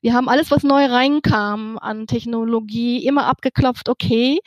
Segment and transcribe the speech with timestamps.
[0.00, 4.40] Wir haben alles, was neu reinkam an Technologie, immer abgeklopft, okay,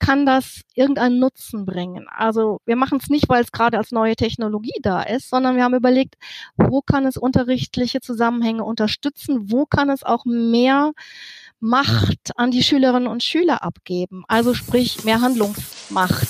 [0.00, 2.06] kann das irgendeinen Nutzen bringen?
[2.08, 5.62] Also wir machen es nicht, weil es gerade als neue Technologie da ist, sondern wir
[5.62, 6.16] haben überlegt,
[6.56, 9.52] wo kann es unterrichtliche Zusammenhänge unterstützen?
[9.52, 10.92] Wo kann es auch mehr
[11.60, 14.24] Macht an die Schülerinnen und Schüler abgeben?
[14.26, 16.28] Also sprich mehr Handlungsmacht.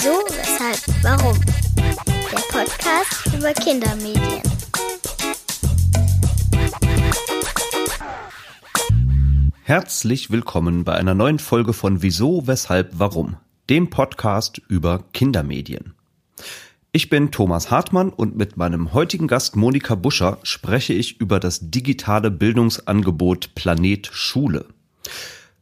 [0.00, 1.36] Wieso, weshalb, warum?
[1.74, 4.42] Der Podcast über Kindermedien.
[9.64, 13.38] Herzlich willkommen bei einer neuen Folge von Wieso, weshalb, warum?
[13.70, 15.94] Dem Podcast über Kindermedien.
[16.92, 21.70] Ich bin Thomas Hartmann und mit meinem heutigen Gast Monika Buscher spreche ich über das
[21.72, 24.66] digitale Bildungsangebot Planet Schule.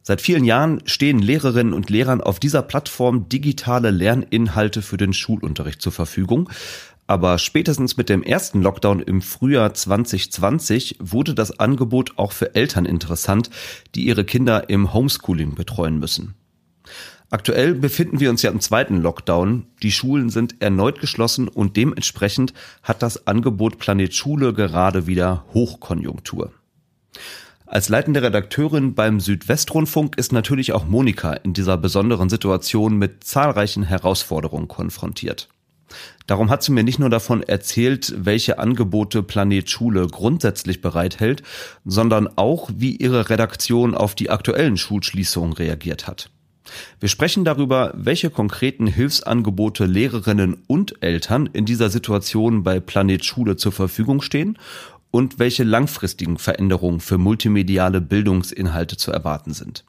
[0.07, 5.81] Seit vielen Jahren stehen Lehrerinnen und Lehrern auf dieser Plattform digitale Lerninhalte für den Schulunterricht
[5.81, 6.49] zur Verfügung.
[7.07, 12.85] Aber spätestens mit dem ersten Lockdown im Frühjahr 2020 wurde das Angebot auch für Eltern
[12.85, 13.49] interessant,
[13.95, 16.35] die ihre Kinder im Homeschooling betreuen müssen.
[17.29, 19.67] Aktuell befinden wir uns ja im zweiten Lockdown.
[19.83, 26.53] Die Schulen sind erneut geschlossen und dementsprechend hat das Angebot Planet Schule gerade wieder Hochkonjunktur.
[27.69, 33.83] Als leitende Redakteurin beim Südwestrundfunk ist natürlich auch Monika in dieser besonderen Situation mit zahlreichen
[33.83, 35.49] Herausforderungen konfrontiert.
[36.27, 41.43] Darum hat sie mir nicht nur davon erzählt, welche Angebote Planet Schule grundsätzlich bereithält,
[41.83, 46.29] sondern auch, wie ihre Redaktion auf die aktuellen Schulschließungen reagiert hat.
[46.99, 53.55] Wir sprechen darüber, welche konkreten Hilfsangebote Lehrerinnen und Eltern in dieser Situation bei Planet Schule
[53.55, 54.57] zur Verfügung stehen
[55.17, 59.83] und welche langfristigen Veränderungen für multimediale Bildungsinhalte zu erwarten sind.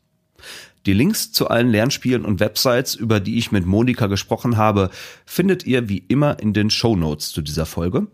[0.87, 4.89] Die Links zu allen Lernspielen und Websites, über die ich mit Monika gesprochen habe,
[5.27, 8.06] findet ihr wie immer in den Show Notes zu dieser Folge.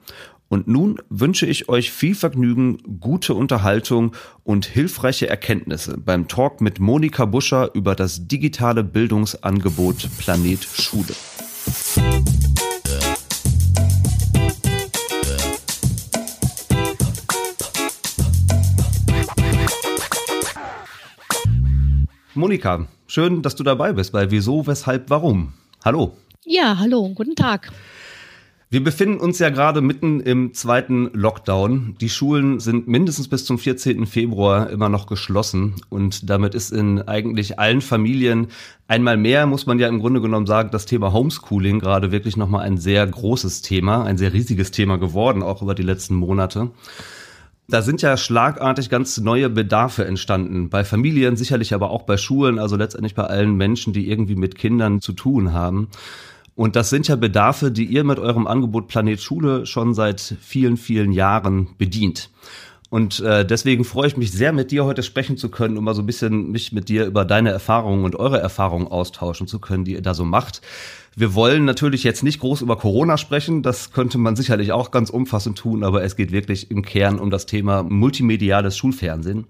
[0.48, 6.80] Und nun wünsche ich euch viel Vergnügen, gute Unterhaltung und hilfreiche Erkenntnisse beim Talk mit
[6.80, 11.14] Monika Buscher über das digitale Bildungsangebot Planet Schule.
[22.36, 25.52] Monika, schön, dass du dabei bist bei Wieso, Weshalb, Warum.
[25.84, 26.16] Hallo.
[26.44, 27.70] Ja, hallo, guten Tag.
[28.70, 31.94] Wir befinden uns ja gerade mitten im zweiten Lockdown.
[32.00, 34.04] Die Schulen sind mindestens bis zum 14.
[34.06, 38.48] Februar immer noch geschlossen und damit ist in eigentlich allen Familien
[38.88, 42.66] einmal mehr, muss man ja im Grunde genommen sagen, das Thema Homeschooling gerade wirklich nochmal
[42.66, 46.72] ein sehr großes Thema, ein sehr riesiges Thema geworden, auch über die letzten Monate.
[47.66, 50.68] Da sind ja schlagartig ganz neue Bedarfe entstanden.
[50.68, 54.56] Bei Familien, sicherlich aber auch bei Schulen, also letztendlich bei allen Menschen, die irgendwie mit
[54.56, 55.88] Kindern zu tun haben.
[56.54, 60.76] Und das sind ja Bedarfe, die ihr mit eurem Angebot Planet Schule schon seit vielen,
[60.76, 62.30] vielen Jahren bedient.
[62.94, 65.96] Und äh, deswegen freue ich mich sehr, mit dir heute sprechen zu können, um mal
[65.96, 69.84] so ein bisschen mich mit dir über deine Erfahrungen und eure Erfahrungen austauschen zu können,
[69.84, 70.60] die ihr da so macht.
[71.16, 75.10] Wir wollen natürlich jetzt nicht groß über Corona sprechen, das könnte man sicherlich auch ganz
[75.10, 79.46] umfassend tun, aber es geht wirklich im Kern um das Thema multimediales Schulfernsehen.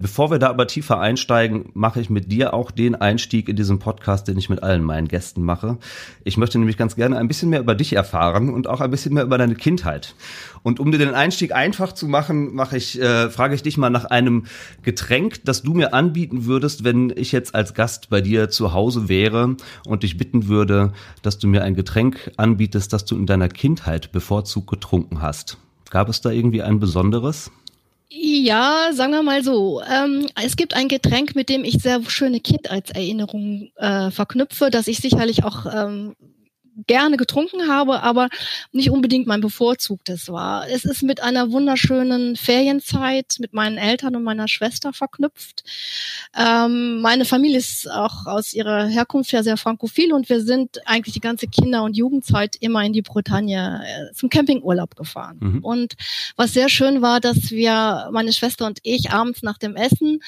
[0.00, 3.78] Bevor wir da aber tiefer einsteigen, mache ich mit dir auch den Einstieg in diesem
[3.78, 5.78] Podcast, den ich mit allen meinen Gästen mache.
[6.24, 9.14] Ich möchte nämlich ganz gerne ein bisschen mehr über dich erfahren und auch ein bisschen
[9.14, 10.16] mehr über deine Kindheit.
[10.64, 13.88] Und um dir den Einstieg einfach zu machen, mache ich, äh, frage ich dich mal
[13.88, 14.46] nach einem
[14.82, 19.08] Getränk, das du mir anbieten würdest, wenn ich jetzt als Gast bei dir zu Hause
[19.08, 19.56] wäre
[19.86, 24.10] und dich bitten würde, dass du mir ein Getränk anbietest, das du in deiner Kindheit
[24.10, 25.56] bevorzugt getrunken hast.
[25.90, 27.52] Gab es da irgendwie ein besonderes?
[28.16, 29.82] Ja, sagen wir mal so.
[29.82, 34.98] Ähm, es gibt ein Getränk, mit dem ich sehr schöne Kindheitserinnerungen äh, verknüpfe, das ich
[34.98, 36.14] sicherlich auch ähm,
[36.86, 38.28] gerne getrunken habe, aber
[38.72, 40.68] nicht unbedingt mein bevorzugtes war.
[40.68, 45.64] Es ist mit einer wunderschönen Ferienzeit mit meinen Eltern und meiner Schwester verknüpft.
[46.36, 51.14] Ähm, meine Familie ist auch aus ihrer Herkunft her sehr frankophil und wir sind eigentlich
[51.14, 55.38] die ganze Kinder- und Jugendzeit immer in die Bretagne äh, zum Campingurlaub gefahren.
[55.40, 55.64] Mhm.
[55.64, 55.94] Und
[56.36, 60.20] was sehr schön war, dass wir, meine Schwester und ich, abends nach dem Essen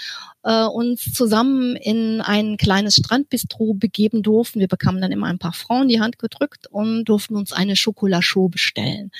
[0.44, 4.60] äh, uns zusammen in ein kleines Strandbistro begeben durften.
[4.60, 6.35] Wir bekamen dann immer ein paar Frauen die Hand gedrückt
[6.70, 9.10] und durften uns eine Schokolachou bestellen.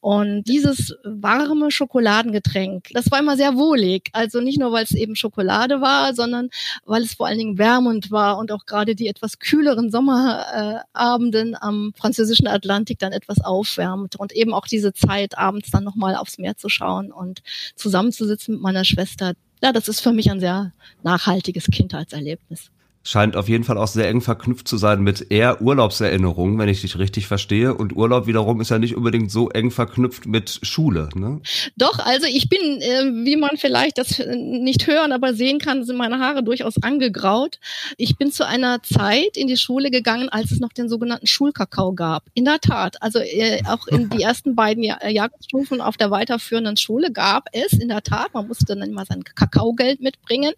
[0.00, 4.10] Und dieses warme Schokoladengetränk, das war immer sehr wohlig.
[4.12, 6.50] Also nicht nur, weil es eben Schokolade war, sondern
[6.84, 11.92] weil es vor allen Dingen wärmend war und auch gerade die etwas kühleren Sommerabenden am
[11.96, 16.56] französischen Atlantik dann etwas aufwärmt und eben auch diese Zeit abends dann nochmal aufs Meer
[16.56, 17.42] zu schauen und
[17.76, 20.72] zusammenzusitzen mit meiner Schwester ja, das ist für mich ein sehr
[21.04, 22.70] nachhaltiges Kindheitserlebnis.
[23.04, 26.82] Scheint auf jeden Fall auch sehr eng verknüpft zu sein mit eher Urlaubserinnerungen, wenn ich
[26.82, 27.74] dich richtig verstehe.
[27.74, 31.08] Und Urlaub wiederum ist ja nicht unbedingt so eng verknüpft mit Schule.
[31.14, 31.40] Ne?
[31.76, 35.96] Doch, also ich bin, äh, wie man vielleicht das nicht hören, aber sehen kann, sind
[35.96, 37.58] meine Haare durchaus angegraut.
[37.96, 41.92] Ich bin zu einer Zeit in die Schule gegangen, als es noch den sogenannten Schulkakao
[41.92, 42.24] gab.
[42.34, 46.76] In der Tat, also äh, auch in die ersten beiden Jahr Jahrgangsstufen auf der weiterführenden
[46.76, 50.52] Schule gab es in der Tat, man musste dann immer sein Kakaogeld mitbringen,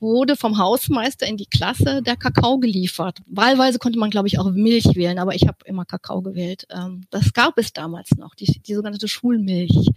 [0.00, 3.20] wurde vom Hausmeister in die Klasse Klasse der Kakao geliefert.
[3.26, 6.66] Wahlweise konnte man, glaube ich, auch Milch wählen, aber ich habe immer Kakao gewählt.
[6.70, 9.90] Ähm, das gab es damals noch, die, die sogenannte Schulmilch.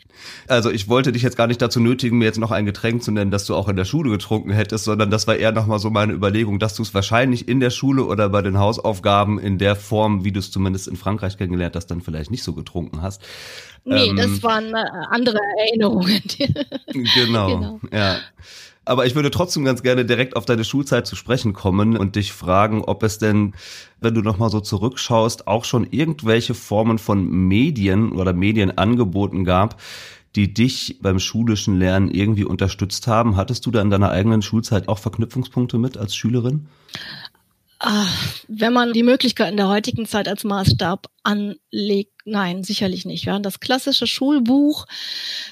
[0.47, 3.11] Also ich wollte dich jetzt gar nicht dazu nötigen, mir jetzt noch ein Getränk zu
[3.11, 5.89] nennen, das du auch in der Schule getrunken hättest, sondern das war eher nochmal so
[5.89, 9.75] meine Überlegung, dass du es wahrscheinlich in der Schule oder bei den Hausaufgaben in der
[9.75, 13.21] Form, wie du es zumindest in Frankreich kennengelernt hast, dann vielleicht nicht so getrunken hast.
[13.85, 16.21] Nee, ähm, das waren äh, andere Erinnerungen.
[17.15, 18.17] genau, genau, ja.
[18.89, 22.33] Aber ich würde trotzdem ganz gerne direkt auf deine Schulzeit zu sprechen kommen und dich
[22.33, 23.53] fragen, ob es denn,
[24.01, 29.79] wenn du nochmal so zurückschaust, auch schon irgendwelche Formen von Medien oder Medienangeboten gab,
[30.35, 33.37] die dich beim schulischen Lernen irgendwie unterstützt haben.
[33.37, 36.65] Hattest du da in deiner eigenen Schulzeit auch Verknüpfungspunkte mit als Schülerin?
[37.81, 43.25] Ach, wenn man die Möglichkeit in der heutigen Zeit als Maßstab anlegt, nein, sicherlich nicht.
[43.25, 44.85] Wir haben das klassische Schulbuch.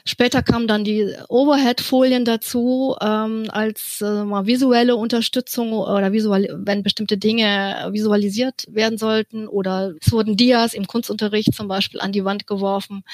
[0.04, 6.84] Später kamen dann die Overhead-Folien dazu ähm, als äh, mal visuelle Unterstützung oder visual, wenn
[6.84, 12.26] bestimmte Dinge visualisiert werden sollten oder es wurden Dias im Kunstunterricht zum Beispiel an die
[12.26, 13.06] Wand geworfen.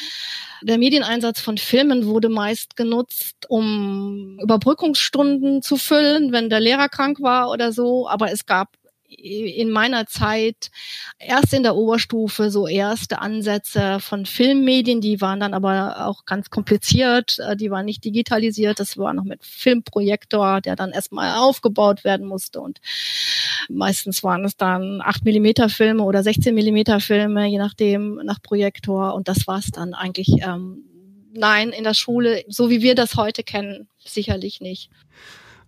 [0.63, 7.21] Der Medieneinsatz von Filmen wurde meist genutzt, um Überbrückungsstunden zu füllen, wenn der Lehrer krank
[7.21, 8.07] war oder so.
[8.07, 8.69] Aber es gab
[9.18, 10.71] in meiner Zeit
[11.19, 16.50] erst in der Oberstufe so erste Ansätze von Filmmedien, die waren dann aber auch ganz
[16.50, 22.04] kompliziert, äh, die waren nicht digitalisiert, das war noch mit Filmprojektor, der dann erstmal aufgebaut
[22.04, 22.80] werden musste und
[23.69, 29.13] meistens waren es dann 8 Millimeter Filme oder 16 Millimeter Filme, je nachdem, nach Projektor
[29.13, 30.30] und das war es dann eigentlich.
[30.42, 30.83] Ähm,
[31.33, 34.89] nein, in der Schule, so wie wir das heute kennen, sicherlich nicht.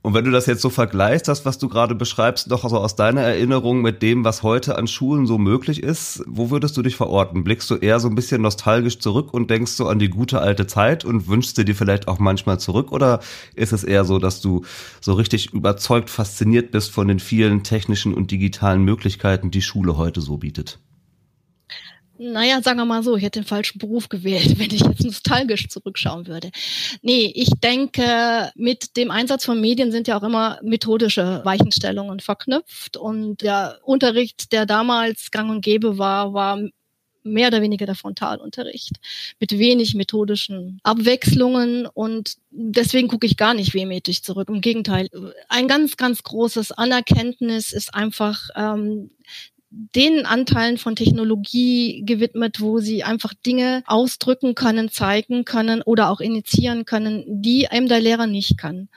[0.05, 2.95] Und wenn du das jetzt so vergleichst, das, was du gerade beschreibst, doch also aus
[2.95, 6.95] deiner Erinnerung mit dem, was heute an Schulen so möglich ist, wo würdest du dich
[6.95, 7.43] verorten?
[7.43, 10.67] Blickst du eher so ein bisschen nostalgisch zurück und denkst so an die gute alte
[10.67, 12.91] Zeit und wünschst dir die vielleicht auch manchmal zurück?
[12.91, 13.19] Oder
[13.55, 14.61] ist es eher so, dass du
[15.01, 20.21] so richtig überzeugt, fasziniert bist von den vielen technischen und digitalen Möglichkeiten, die Schule heute
[20.21, 20.77] so bietet?
[22.17, 25.67] Naja, sagen wir mal so, ich hätte den falschen Beruf gewählt, wenn ich jetzt nostalgisch
[25.67, 26.51] zurückschauen würde.
[27.01, 32.97] Nee, ich denke, mit dem Einsatz von Medien sind ja auch immer methodische Weichenstellungen verknüpft
[32.97, 36.59] und der Unterricht, der damals gang und gäbe war, war
[37.25, 38.93] mehr oder weniger der Frontalunterricht
[39.39, 44.47] mit wenig methodischen Abwechslungen und deswegen gucke ich gar nicht wehmütig zurück.
[44.47, 45.09] Im Gegenteil,
[45.49, 49.09] ein ganz, ganz großes Anerkenntnis ist einfach ähm,
[49.95, 56.21] den Anteilen von Technologie gewidmet, wo sie einfach Dinge ausdrücken können, zeigen können oder auch
[56.21, 58.87] initiieren können, die einem der Lehrer nicht kann.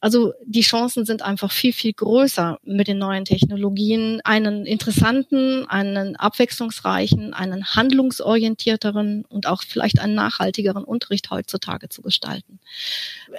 [0.00, 6.16] Also die Chancen sind einfach viel, viel größer mit den neuen Technologien, einen interessanten, einen
[6.16, 12.60] abwechslungsreichen, einen handlungsorientierteren und auch vielleicht einen nachhaltigeren Unterricht heutzutage zu gestalten.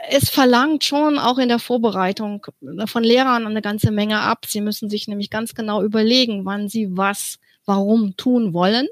[0.10, 2.48] Es verlangt schon auch in der Vorbereitung
[2.86, 4.46] von Lehrern eine ganze Menge ab.
[4.48, 8.88] Sie müssen sich nämlich ganz genau überlegen, wann sie was, warum tun wollen.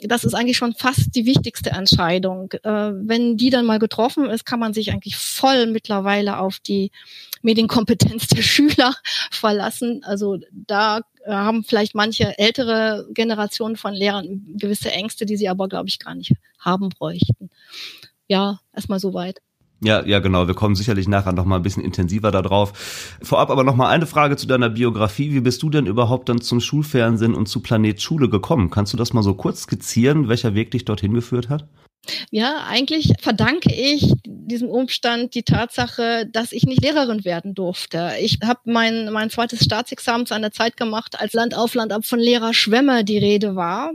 [0.00, 2.52] Das ist eigentlich schon fast die wichtigste Entscheidung.
[2.62, 6.90] Äh, wenn die dann mal getroffen ist, kann man sich eigentlich voll mittlerweile auf die
[7.42, 8.94] Medienkompetenz der Schüler
[9.30, 10.02] verlassen.
[10.04, 15.68] Also da äh, haben vielleicht manche ältere Generationen von Lehrern gewisse Ängste, die sie aber,
[15.68, 17.50] glaube ich, gar nicht haben bräuchten.
[18.28, 19.40] Ja, erstmal soweit.
[19.84, 20.46] Ja, ja, genau.
[20.46, 22.72] Wir kommen sicherlich nachher noch mal ein bisschen intensiver darauf.
[23.20, 25.32] Vorab aber noch mal eine Frage zu deiner Biografie.
[25.32, 28.70] Wie bist du denn überhaupt dann zum Schulfernsehen und zu Planet Schule gekommen?
[28.70, 31.66] Kannst du das mal so kurz skizzieren, welcher Weg dich dorthin geführt hat?
[32.30, 38.12] Ja, eigentlich verdanke ich diesem Umstand die Tatsache, dass ich nicht Lehrerin werden durfte.
[38.20, 42.04] Ich habe mein, mein zweites Staatsexamen zu einer Zeit gemacht, als Land auf Land ab
[42.04, 43.92] von Lehrer Schwemme die Rede war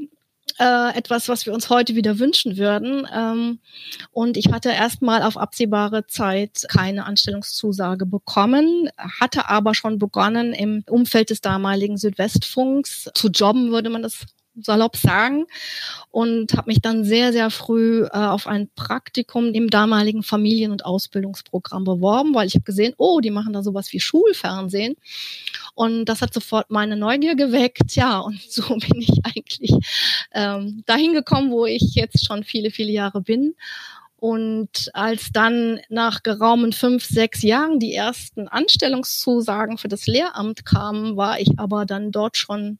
[0.59, 3.07] äh, etwas, was wir uns heute wieder wünschen würden.
[3.13, 3.59] Ähm,
[4.11, 10.83] und ich hatte erstmal auf absehbare Zeit keine Anstellungszusage bekommen, hatte aber schon begonnen, im
[10.89, 14.25] Umfeld des damaligen Südwestfunks zu jobben, würde man das
[14.61, 15.45] salopp sagen
[16.11, 20.85] und habe mich dann sehr, sehr früh äh, auf ein Praktikum im damaligen Familien- und
[20.85, 24.95] Ausbildungsprogramm beworben, weil ich habe gesehen, oh, die machen da sowas wie Schulfernsehen
[25.75, 27.95] und das hat sofort meine Neugier geweckt.
[27.95, 29.73] Ja, und so bin ich eigentlich
[30.33, 33.53] ähm, dahin gekommen, wo ich jetzt schon viele, viele Jahre bin
[34.19, 41.15] Und als dann nach geraumen fünf, sechs Jahren die ersten Anstellungszusagen für das Lehramt kamen,
[41.17, 42.79] war ich aber dann dort schon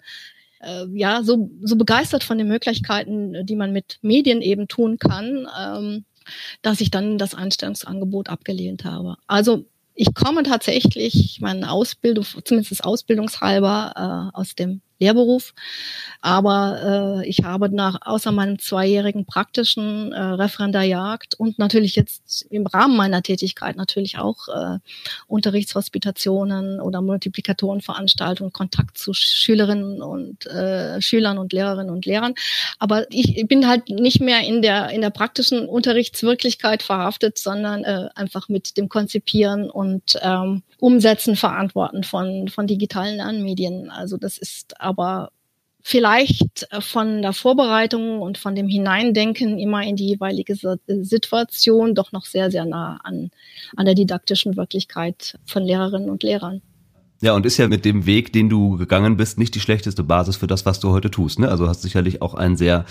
[0.60, 5.48] äh, ja so, so begeistert von den Möglichkeiten, die man mit Medien eben tun kann,
[5.60, 6.06] ähm,
[6.62, 9.16] dass ich dann das Einstellungsangebot abgelehnt habe.
[9.28, 15.54] Also ich komme tatsächlich, meine Ausbildung, zumindest ausbildungshalber, äh, aus dem Lehrberuf.
[16.22, 22.66] Aber äh, ich habe nach außer meinem zweijährigen praktischen äh, Referendariat und natürlich jetzt im
[22.66, 24.80] Rahmen meiner Tätigkeit natürlich auch äh,
[25.28, 32.34] Unterrichtshospitationen oder Multiplikatorenveranstaltungen, Kontakt zu Schülerinnen und äh, Schülern und Lehrerinnen und Lehrern.
[32.80, 38.10] Aber ich bin halt nicht mehr in der in der praktischen Unterrichtswirklichkeit verhaftet, sondern äh,
[38.16, 43.92] einfach mit dem Konzipieren und ähm, Umsetzen, Verantworten von von digitalen Lernmedien.
[43.92, 45.32] Also das ist aber
[45.82, 50.56] vielleicht von der Vorbereitung und von dem Hineindenken immer in die jeweilige
[50.88, 53.32] Situation doch noch sehr, sehr nah an,
[53.76, 56.62] an der didaktischen Wirklichkeit von Lehrerinnen und Lehrern.
[57.20, 60.36] Ja, und ist ja mit dem Weg, den du gegangen bist, nicht die schlechteste Basis
[60.36, 61.40] für das, was du heute tust.
[61.40, 61.50] Ne?
[61.50, 62.86] Also hast sicherlich auch einen sehr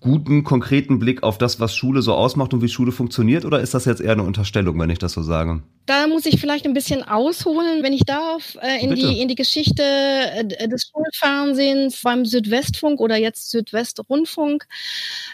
[0.00, 3.44] guten, konkreten Blick auf das, was Schule so ausmacht und wie Schule funktioniert?
[3.44, 5.62] Oder ist das jetzt eher eine Unterstellung, wenn ich das so sage?
[5.86, 9.34] Da muss ich vielleicht ein bisschen ausholen, wenn ich darf, äh, in, die, in die
[9.34, 14.66] Geschichte äh, des Schulfernsehens beim Südwestfunk oder jetzt Südwestrundfunk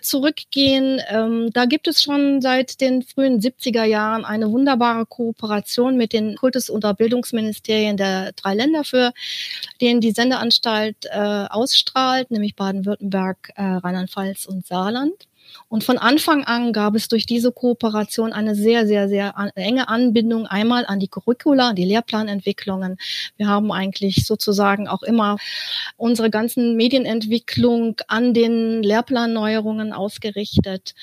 [0.03, 1.01] zurückgehen.
[1.09, 6.37] Ähm, da gibt es schon seit den frühen 70er Jahren eine wunderbare Kooperation mit den
[6.37, 9.13] Kultus- und Bildungsministerien der drei Länder, für
[9.81, 15.29] den die Sendeanstalt äh, ausstrahlt, nämlich Baden-Württemberg, äh, Rheinland-Pfalz und Saarland.
[15.69, 20.47] Und von Anfang an gab es durch diese Kooperation eine sehr, sehr, sehr enge Anbindung
[20.47, 22.97] einmal an die Curricula, die Lehrplanentwicklungen.
[23.37, 25.37] Wir haben eigentlich sozusagen auch immer
[25.97, 30.95] unsere ganzen Medienentwicklung an den Lehrplanneuerungen ausgerichtet.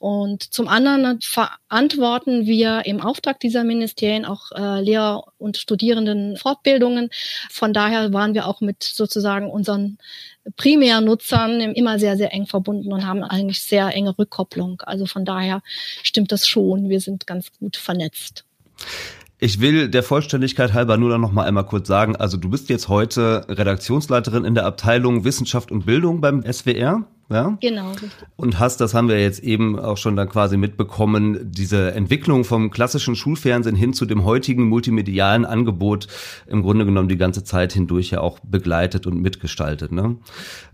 [0.00, 7.10] Und zum anderen verantworten wir im Auftrag dieser Ministerien auch äh, Lehr- und Studierendenfortbildungen.
[7.50, 9.98] Von daher waren wir auch mit sozusagen unseren
[10.56, 14.80] Primärnutzern immer sehr, sehr eng verbunden und haben eigentlich sehr enge Rückkopplung.
[14.80, 15.60] Also von daher
[16.02, 16.88] stimmt das schon.
[16.88, 18.46] Wir sind ganz gut vernetzt.
[19.40, 22.88] Ich will der Vollständigkeit halber nur noch mal einmal kurz sagen, also du bist jetzt
[22.88, 27.56] heute Redaktionsleiterin in der Abteilung Wissenschaft und Bildung beim SWR ja?
[27.60, 28.10] Genau, richtig.
[28.36, 32.70] Und hast, das haben wir jetzt eben auch schon dann quasi mitbekommen, diese Entwicklung vom
[32.70, 36.08] klassischen Schulfernsehen hin zu dem heutigen multimedialen Angebot
[36.48, 39.92] im Grunde genommen die ganze Zeit hindurch ja auch begleitet und mitgestaltet.
[39.92, 40.16] Ne?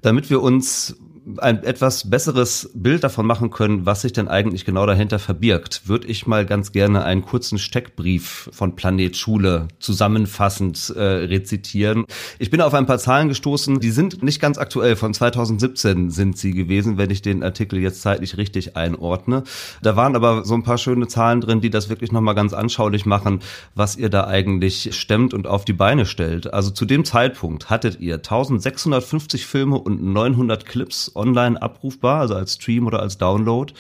[0.01, 0.97] Damit wir uns
[1.39, 6.07] ein etwas besseres Bild davon machen können, was sich denn eigentlich genau dahinter verbirgt, würde
[6.07, 12.05] ich mal ganz gerne einen kurzen Steckbrief von Planet Schule zusammenfassend äh, rezitieren.
[12.39, 16.39] Ich bin auf ein paar Zahlen gestoßen, die sind nicht ganz aktuell, von 2017 sind
[16.39, 19.43] sie gewesen, wenn ich den Artikel jetzt zeitlich richtig einordne.
[19.83, 23.05] Da waren aber so ein paar schöne Zahlen drin, die das wirklich nochmal ganz anschaulich
[23.05, 23.41] machen,
[23.75, 26.53] was ihr da eigentlich stemmt und auf die Beine stellt.
[26.53, 32.55] Also zu dem Zeitpunkt hattet ihr 1650 Filme und 900 Clips online abrufbar, also als
[32.55, 33.73] Stream oder als Download.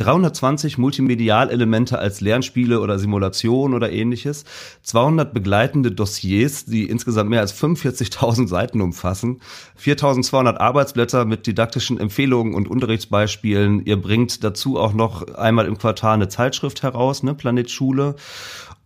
[0.00, 4.44] 320 Multimedialelemente als Lernspiele oder Simulation oder ähnliches,
[4.82, 9.40] 200 begleitende Dossiers, die insgesamt mehr als 45.000 Seiten umfassen,
[9.78, 13.84] 4.200 Arbeitsblätter mit didaktischen Empfehlungen und Unterrichtsbeispielen.
[13.84, 18.14] Ihr bringt dazu auch noch einmal im Quartal eine Zeitschrift heraus, ne, Planet Schule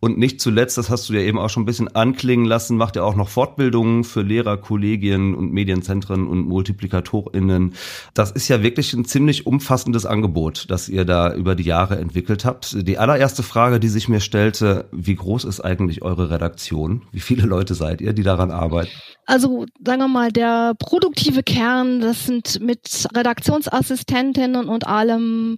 [0.04, 2.96] und nicht zuletzt, das hast du ja eben auch schon ein bisschen anklingen lassen, macht
[2.96, 7.72] ihr auch noch Fortbildungen für Lehrer, Kollegien und Medienzentren und MultiplikatorInnen.
[8.12, 12.44] Das ist ja wirklich ein ziemlich umfassendes Angebot, das ihr da über die Jahre entwickelt
[12.44, 12.86] habt.
[12.86, 17.04] Die allererste Frage, die sich mir stellte, wie groß ist eigentlich eure Redaktion?
[17.10, 18.90] Wie viele Leute seid ihr, die daran arbeiten?
[19.24, 25.56] Also sagen wir mal, der produktive Kern, das sind mit Redaktionsassistentinnen und allem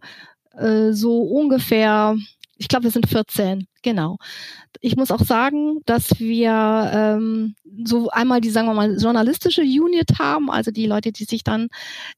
[0.57, 2.15] äh, so ungefähr
[2.58, 4.18] ich glaube, wir sind 14, genau.
[4.80, 10.18] Ich muss auch sagen, dass wir ähm, so einmal die, sagen wir mal, journalistische Unit
[10.18, 11.68] haben, also die Leute, die sich dann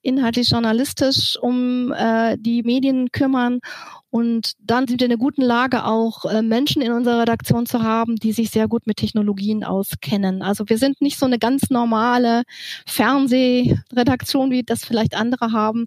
[0.02, 3.61] inhaltlich journalistisch um äh, die Medien kümmern
[4.11, 7.83] und dann sind wir in einer guten Lage, auch äh, Menschen in unserer Redaktion zu
[7.83, 10.41] haben, die sich sehr gut mit Technologien auskennen.
[10.41, 12.45] Also wir sind nicht so eine ganz normale
[12.87, 15.87] Fernsehredaktion, wie das vielleicht andere haben.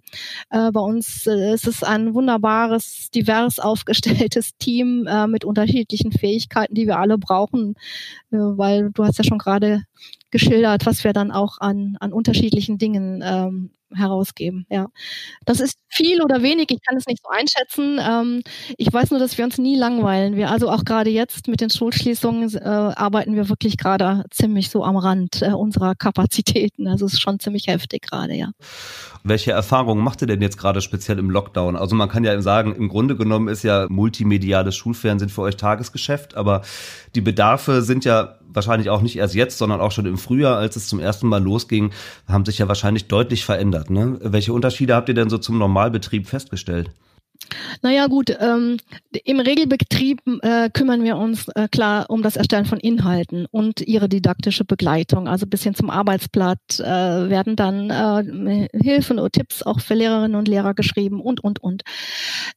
[0.50, 6.86] Äh, bei uns äh, ist es ein wunderbares, divers aufgestelltes Team mit unterschiedlichen Fähigkeiten, die
[6.86, 7.74] wir alle brauchen,
[8.30, 9.84] weil du hast ja schon gerade
[10.30, 14.66] geschildert, was wir dann auch an, an unterschiedlichen Dingen ähm, herausgeben.
[14.70, 14.88] Ja,
[15.44, 16.70] das ist viel oder wenig.
[16.70, 18.00] Ich kann es nicht so einschätzen.
[18.02, 18.42] Ähm,
[18.76, 20.36] ich weiß nur, dass wir uns nie langweilen.
[20.36, 24.84] Wir also auch gerade jetzt mit den Schulschließungen äh, arbeiten wir wirklich gerade ziemlich so
[24.84, 26.88] am Rand äh, unserer Kapazitäten.
[26.88, 28.50] Also es ist schon ziemlich heftig gerade, ja.
[29.24, 31.76] Welche Erfahrungen macht ihr denn jetzt gerade speziell im Lockdown?
[31.76, 36.34] Also man kann ja sagen, im Grunde genommen ist ja multimediales Schulfernsehen für euch Tagesgeschäft,
[36.36, 36.62] aber
[37.14, 40.76] die Bedarfe sind ja wahrscheinlich auch nicht erst jetzt, sondern auch schon im Frühjahr, als
[40.76, 41.90] es zum ersten Mal losging,
[42.28, 43.90] haben sich ja wahrscheinlich deutlich verändert.
[43.90, 44.18] Ne?
[44.22, 46.90] Welche Unterschiede habt ihr denn so zum Normalbetrieb festgestellt?
[47.82, 48.78] Naja gut, ähm,
[49.24, 54.08] im Regelbetrieb äh, kümmern wir uns äh, klar um das Erstellen von Inhalten und ihre
[54.08, 55.28] didaktische Begleitung.
[55.28, 60.36] Also bis hin zum Arbeitsblatt äh, werden dann äh, Hilfen oder Tipps auch für Lehrerinnen
[60.36, 61.82] und Lehrer geschrieben und, und, und.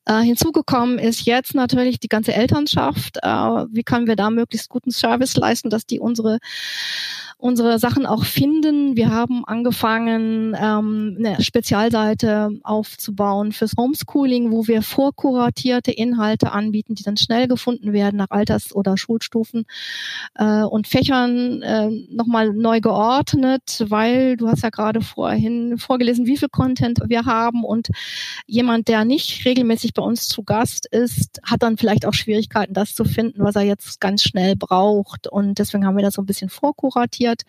[0.05, 3.17] Äh, hinzugekommen ist jetzt natürlich die ganze Elternschaft.
[3.21, 6.39] Äh, wie können wir da möglichst guten Service leisten, dass die unsere
[7.37, 8.95] unsere Sachen auch finden.
[8.95, 17.03] Wir haben angefangen, ähm, eine Spezialseite aufzubauen fürs Homeschooling, wo wir vorkuratierte Inhalte anbieten, die
[17.03, 19.65] dann schnell gefunden werden nach Alters- oder Schulstufen
[20.35, 26.37] äh, und Fächern äh, nochmal neu geordnet, weil du hast ja gerade vorhin vorgelesen, wie
[26.37, 27.89] viel Content wir haben und
[28.47, 32.95] jemand, der nicht regelmäßig bei uns zu Gast ist, hat dann vielleicht auch Schwierigkeiten, das
[32.95, 35.27] zu finden, was er jetzt ganz schnell braucht.
[35.27, 37.41] Und deswegen haben wir das so ein bisschen vorkuratiert passiert.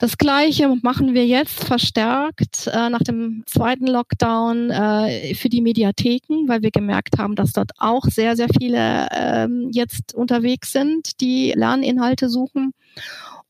[0.00, 6.46] Das Gleiche machen wir jetzt verstärkt äh, nach dem zweiten Lockdown äh, für die Mediatheken,
[6.46, 11.52] weil wir gemerkt haben, dass dort auch sehr, sehr viele äh, jetzt unterwegs sind, die
[11.52, 12.74] Lerninhalte suchen.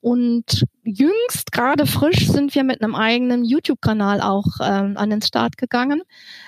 [0.00, 5.58] Und jüngst, gerade frisch, sind wir mit einem eigenen YouTube-Kanal auch ähm, an den Start
[5.58, 6.00] gegangen.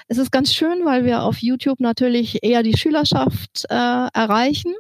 [0.09, 4.73] Es ist ganz schön, weil wir auf YouTube natürlich eher die Schülerschaft äh, erreichen.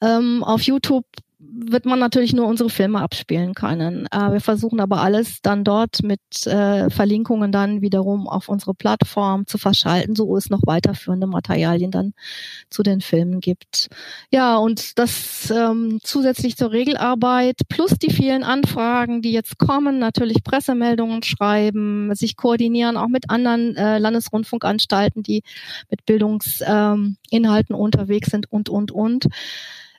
[0.00, 1.06] Ähm, auf YouTube
[1.40, 4.06] wird man natürlich nur unsere Filme abspielen können.
[4.10, 9.46] Äh, wir versuchen aber alles dann dort mit äh, Verlinkungen dann wiederum auf unsere Plattform
[9.46, 12.12] zu verschalten, so es noch weiterführende Materialien dann
[12.70, 13.88] zu den Filmen gibt.
[14.32, 20.42] Ja, und das ähm, zusätzlich zur Regelarbeit plus die vielen Anfragen, die jetzt kommen, natürlich
[20.42, 25.44] Pressemeldungen schreiben, sich koordinieren auch mit anderen äh, Landesrundfunkanstalten, die
[25.88, 27.16] mit Bildungsinhalten
[27.74, 29.28] ähm, unterwegs sind und, und, und.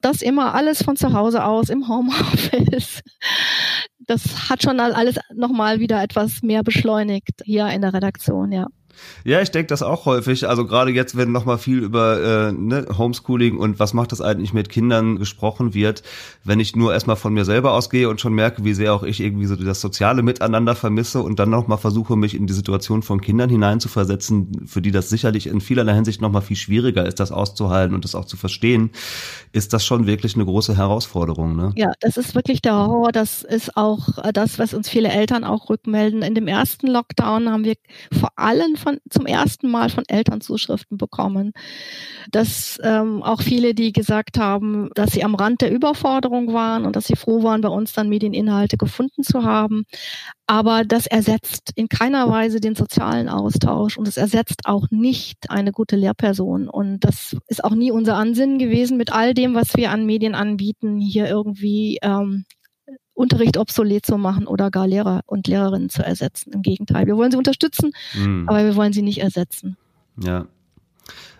[0.01, 3.01] Das immer alles von zu Hause aus im Homeoffice.
[3.99, 8.67] Das hat schon alles nochmal wieder etwas mehr beschleunigt hier in der Redaktion, ja.
[9.23, 10.47] Ja, ich denke das auch häufig.
[10.47, 14.53] Also gerade jetzt, wenn nochmal viel über äh, ne, Homeschooling und was macht das eigentlich
[14.53, 16.03] mit Kindern gesprochen wird,
[16.43, 19.19] wenn ich nur erstmal von mir selber ausgehe und schon merke, wie sehr auch ich
[19.19, 23.21] irgendwie so das soziale Miteinander vermisse und dann nochmal versuche, mich in die Situation von
[23.21, 27.95] Kindern hineinzuversetzen, für die das sicherlich in vielerlei Hinsicht nochmal viel schwieriger ist, das auszuhalten
[27.95, 28.91] und das auch zu verstehen,
[29.51, 31.55] ist das schon wirklich eine große Herausforderung.
[31.55, 31.73] Ne?
[31.75, 33.11] Ja, das ist wirklich der Horror.
[33.11, 36.21] Das ist auch das, was uns viele Eltern auch rückmelden.
[36.21, 37.75] In dem ersten Lockdown haben wir
[38.11, 41.51] vor allem von zum ersten Mal von Eltern Zuschriften bekommen.
[42.31, 46.95] Dass ähm, auch viele, die gesagt haben, dass sie am Rand der Überforderung waren und
[46.95, 49.83] dass sie froh waren, bei uns dann Medieninhalte gefunden zu haben.
[50.47, 55.71] Aber das ersetzt in keiner Weise den sozialen Austausch und es ersetzt auch nicht eine
[55.71, 56.67] gute Lehrperson.
[56.67, 60.33] Und das ist auch nie unser Ansinnen gewesen, mit all dem, was wir an Medien
[60.33, 62.45] anbieten, hier irgendwie ähm,
[63.19, 66.53] Unterricht obsolet zu machen oder gar Lehrer und Lehrerinnen zu ersetzen.
[66.53, 68.47] Im Gegenteil, wir wollen sie unterstützen, mhm.
[68.47, 69.75] aber wir wollen sie nicht ersetzen.
[70.23, 70.45] Ja.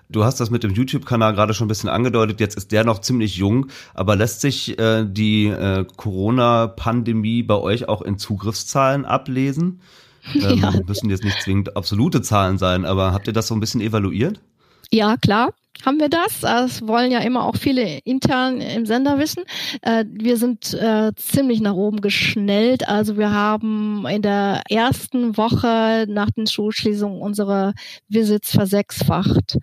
[0.10, 2.42] Du hast das mit dem YouTube-Kanal gerade schon ein bisschen angedeutet.
[2.42, 7.88] Jetzt ist der noch ziemlich jung, aber lässt sich äh, die äh, Corona-Pandemie bei euch
[7.88, 9.82] auch in Zugriffszahlen ablesen?
[10.36, 10.72] Ähm, ja.
[10.86, 14.42] Müssen jetzt nicht zwingend absolute Zahlen sein, aber habt ihr das so ein bisschen evaluiert?
[14.92, 15.54] Ja, klar
[15.86, 16.42] haben wir das.
[16.42, 19.44] Das wollen ja immer auch viele intern im Sender wissen.
[19.82, 22.88] Äh, wir sind äh, ziemlich nach oben geschnellt.
[22.88, 27.74] Also wir haben in der ersten Woche nach den Schulschließungen unsere
[28.08, 29.58] Visits versechsfacht.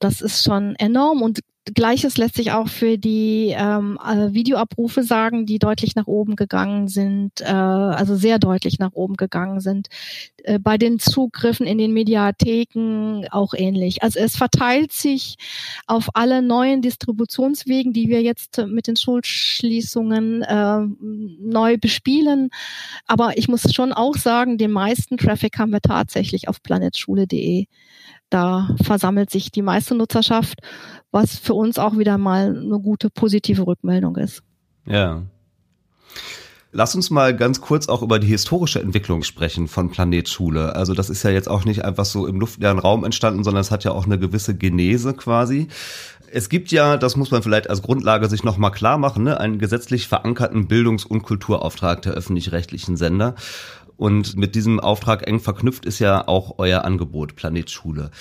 [0.00, 1.40] Das ist schon enorm und
[1.74, 6.88] Gleiches lässt sich auch für die ähm, äh, Videoabrufe sagen, die deutlich nach oben gegangen
[6.88, 9.88] sind, äh, also sehr deutlich nach oben gegangen sind.
[10.44, 14.02] Äh, bei den Zugriffen in den Mediatheken auch ähnlich.
[14.02, 15.36] Also es verteilt sich
[15.86, 20.80] auf alle neuen Distributionswegen, die wir jetzt mit den Schulschließungen äh,
[21.40, 22.50] neu bespielen.
[23.06, 27.66] Aber ich muss schon auch sagen, den meisten Traffic haben wir tatsächlich auf planetschule.de.
[28.30, 30.60] Da versammelt sich die meiste Nutzerschaft,
[31.10, 34.42] was für uns auch wieder mal eine gute positive Rückmeldung ist.
[34.86, 35.22] Ja.
[36.70, 40.76] Lass uns mal ganz kurz auch über die historische Entwicklung sprechen von Planet Schule.
[40.76, 43.70] Also das ist ja jetzt auch nicht einfach so im luftleeren Raum entstanden, sondern es
[43.70, 45.68] hat ja auch eine gewisse Genese quasi.
[46.30, 49.58] Es gibt ja, das muss man vielleicht als Grundlage sich nochmal klar machen, ne, einen
[49.58, 53.34] gesetzlich verankerten Bildungs- und Kulturauftrag der öffentlich-rechtlichen Sender.
[53.98, 58.12] Und mit diesem Auftrag eng verknüpft ist ja auch euer Angebot Planet Schule.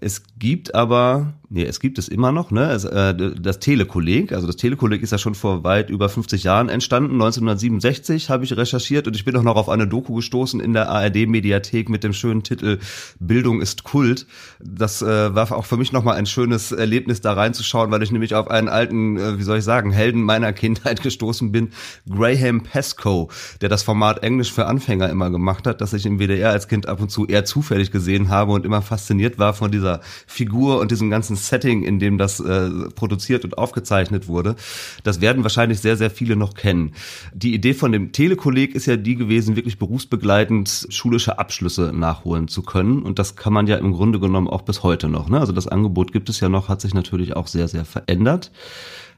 [0.00, 4.32] Es gibt aber, nee, es gibt es immer noch, ne, also, äh, das Telekolleg.
[4.32, 7.12] Also das Telekolleg ist ja schon vor weit über 50 Jahren entstanden.
[7.14, 10.88] 1967 habe ich recherchiert und ich bin auch noch auf eine Doku gestoßen in der
[10.88, 12.78] ARD-Mediathek mit dem schönen Titel
[13.18, 14.26] Bildung ist Kult.
[14.60, 18.34] Das äh, war auch für mich nochmal ein schönes Erlebnis, da reinzuschauen, weil ich nämlich
[18.34, 21.70] auf einen alten, äh, wie soll ich sagen, Helden meiner Kindheit gestoßen bin,
[22.08, 23.30] Graham Pesco,
[23.60, 26.88] der das Format Englisch für Anfänger immer gemacht hat, das ich im WDR als Kind
[26.88, 30.90] ab und zu eher zufällig gesehen habe und immer fasziniert war von dieser Figur und
[30.90, 34.56] diesem ganzen Setting, in dem das äh, produziert und aufgezeichnet wurde.
[35.04, 36.92] Das werden wahrscheinlich sehr, sehr viele noch kennen.
[37.34, 42.62] Die Idee von dem Telekolleg ist ja die gewesen, wirklich berufsbegleitend schulische Abschlüsse nachholen zu
[42.62, 43.02] können.
[43.02, 45.28] Und das kann man ja im Grunde genommen auch bis heute noch.
[45.28, 45.38] Ne?
[45.38, 48.50] Also das Angebot gibt es ja noch, hat sich natürlich auch sehr, sehr verändert.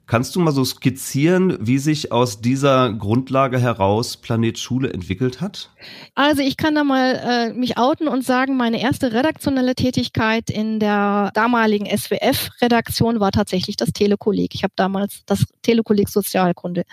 [0.08, 5.70] Kannst du mal so skizzieren, wie sich aus dieser Grundlage heraus Planet Schule entwickelt hat?
[6.14, 10.80] Also ich kann da mal äh, mich outen und sagen, meine erste redaktionelle Tätigkeit in
[10.80, 14.54] der damaligen SWF-Redaktion war tatsächlich das Telekolleg.
[14.54, 16.84] Ich habe damals das Telekolleg Sozialkunde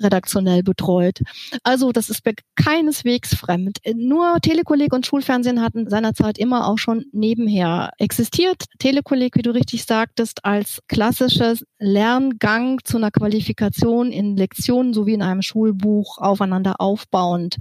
[0.00, 1.20] redaktionell betreut.
[1.62, 2.22] Also das ist
[2.54, 3.78] keineswegs fremd.
[3.94, 8.64] Nur Telekolleg und Schulfernsehen hatten seinerzeit immer auch schon nebenher existiert.
[8.78, 15.14] Telekolleg, wie du richtig sagtest, als klassisches Lern Gang zu einer Qualifikation in Lektionen sowie
[15.14, 17.56] in einem Schulbuch aufeinander aufbauend.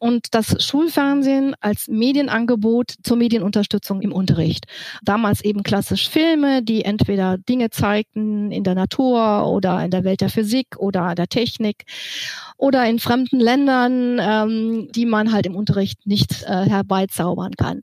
[0.00, 4.66] Und das Schulfernsehen als Medienangebot zur Medienunterstützung im Unterricht.
[5.02, 10.20] Damals eben klassisch Filme, die entweder Dinge zeigten in der Natur oder in der Welt
[10.20, 11.84] der Physik oder der Technik
[12.58, 17.82] oder in fremden Ländern, ähm, die man halt im Unterricht nicht äh, herbeizaubern kann.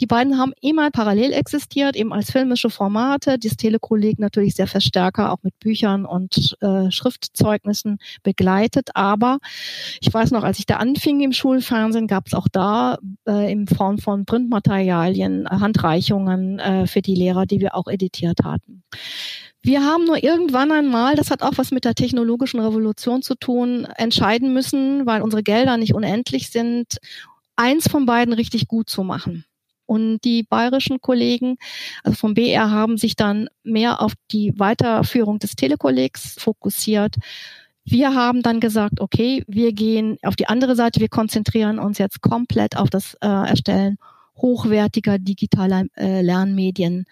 [0.00, 3.38] Die beiden haben immer parallel existiert, eben als filmische Formate.
[3.38, 8.90] Das Telekolleg natürlich sehr verstärker, auch mit Büchern und äh, Schriftzeugnissen begleitet.
[8.94, 9.38] Aber
[10.00, 13.66] ich weiß noch, als ich da anfing im Schulfernsehen, gab es auch da äh, in
[13.66, 18.84] Form von Printmaterialien, Handreichungen äh, für die Lehrer, die wir auch editiert hatten.
[19.60, 23.86] Wir haben nur irgendwann einmal, das hat auch was mit der technologischen Revolution zu tun,
[23.96, 26.98] entscheiden müssen, weil unsere Gelder nicht unendlich sind,
[27.56, 29.44] eins von beiden richtig gut zu machen.
[29.84, 31.56] Und die bayerischen Kollegen,
[32.04, 37.16] also vom BR, haben sich dann mehr auf die Weiterführung des Telekollegs fokussiert.
[37.84, 42.20] Wir haben dann gesagt, okay, wir gehen auf die andere Seite, wir konzentrieren uns jetzt
[42.20, 43.98] komplett auf das äh, Erstellen
[44.42, 47.06] hochwertiger digitaler äh, Lernmedien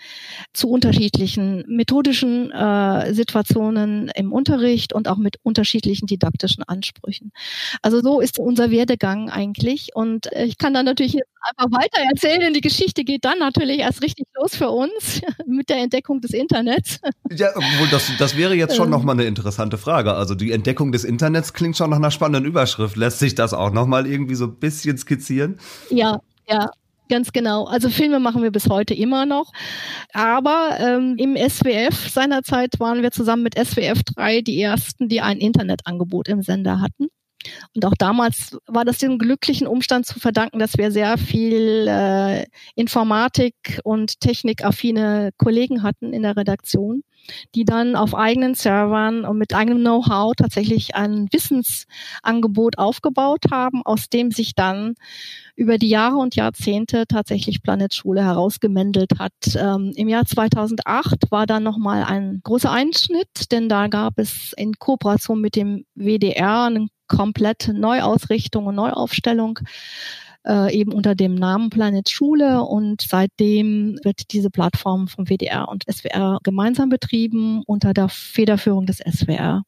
[0.53, 7.33] zu unterschiedlichen methodischen äh, Situationen im Unterricht und auch mit unterschiedlichen didaktischen Ansprüchen.
[7.83, 12.03] Also so ist unser Werdegang eigentlich und äh, ich kann dann natürlich jetzt einfach weiter
[12.11, 12.53] erzählen.
[12.53, 17.01] Die Geschichte geht dann natürlich erst richtig los für uns mit der Entdeckung des Internets.
[17.31, 18.91] Ja, obwohl das, das wäre jetzt schon ähm.
[18.91, 20.15] nochmal eine interessante Frage.
[20.15, 22.97] Also die Entdeckung des Internets klingt schon nach einer spannenden Überschrift.
[22.97, 25.59] Lässt sich das auch nochmal irgendwie so ein bisschen skizzieren?
[25.91, 26.69] Ja, ja,
[27.11, 27.65] Ganz genau.
[27.65, 29.51] Also Filme machen wir bis heute immer noch.
[30.13, 35.39] Aber ähm, im SWF seinerzeit waren wir zusammen mit SWF 3 die ersten, die ein
[35.39, 37.09] Internetangebot im Sender hatten.
[37.75, 42.47] Und auch damals war das dem glücklichen Umstand zu verdanken, dass wir sehr viel äh,
[42.77, 47.03] Informatik und technikaffine Kollegen hatten in der Redaktion,
[47.55, 54.09] die dann auf eigenen Servern und mit eigenem Know-how tatsächlich ein Wissensangebot aufgebaut haben, aus
[54.09, 54.95] dem sich dann
[55.57, 59.33] über die Jahre und Jahrzehnte tatsächlich Planet Schule herausgemändelt hat.
[59.57, 64.75] Ähm, Im Jahr 2008 war dann nochmal ein großer Einschnitt, denn da gab es in
[64.79, 69.59] Kooperation mit dem WDR einen komplette Neuausrichtung und Neuaufstellung
[70.47, 75.85] äh, eben unter dem Namen Planet Schule und seitdem wird diese Plattform vom WDR und
[75.91, 79.63] SWR gemeinsam betrieben unter der Federführung des SWR.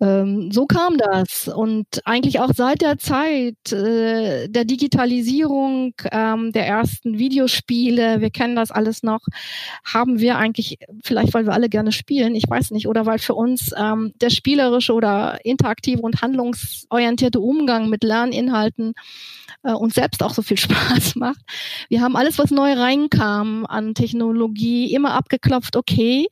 [0.00, 1.48] Ähm, so kam das.
[1.48, 8.56] Und eigentlich auch seit der Zeit äh, der Digitalisierung ähm, der ersten Videospiele, wir kennen
[8.56, 9.20] das alles noch,
[9.84, 13.34] haben wir eigentlich, vielleicht weil wir alle gerne spielen, ich weiß nicht, oder weil für
[13.34, 18.94] uns ähm, der spielerische oder interaktive und handlungsorientierte Umgang mit Lerninhalten
[19.64, 21.40] äh, uns selbst auch so viel Spaß macht.
[21.88, 26.28] Wir haben alles, was neu reinkam an Technologie, immer abgeklopft, okay,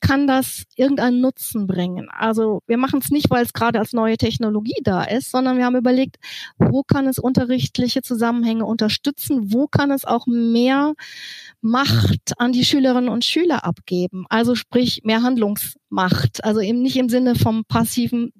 [0.00, 2.08] kann das irgendeinen Nutzen bringen?
[2.10, 5.66] Also wir machen es nicht, weil es gerade als neue Technologie da ist, sondern wir
[5.66, 6.16] haben überlegt,
[6.58, 9.52] wo kann es unterrichtliche Zusammenhänge unterstützen?
[9.52, 10.94] Wo kann es auch mehr
[11.60, 14.24] Macht an die Schülerinnen und Schüler abgeben?
[14.30, 16.42] Also sprich mehr Handlungsmacht.
[16.44, 18.32] Also eben nicht im Sinne vom passiven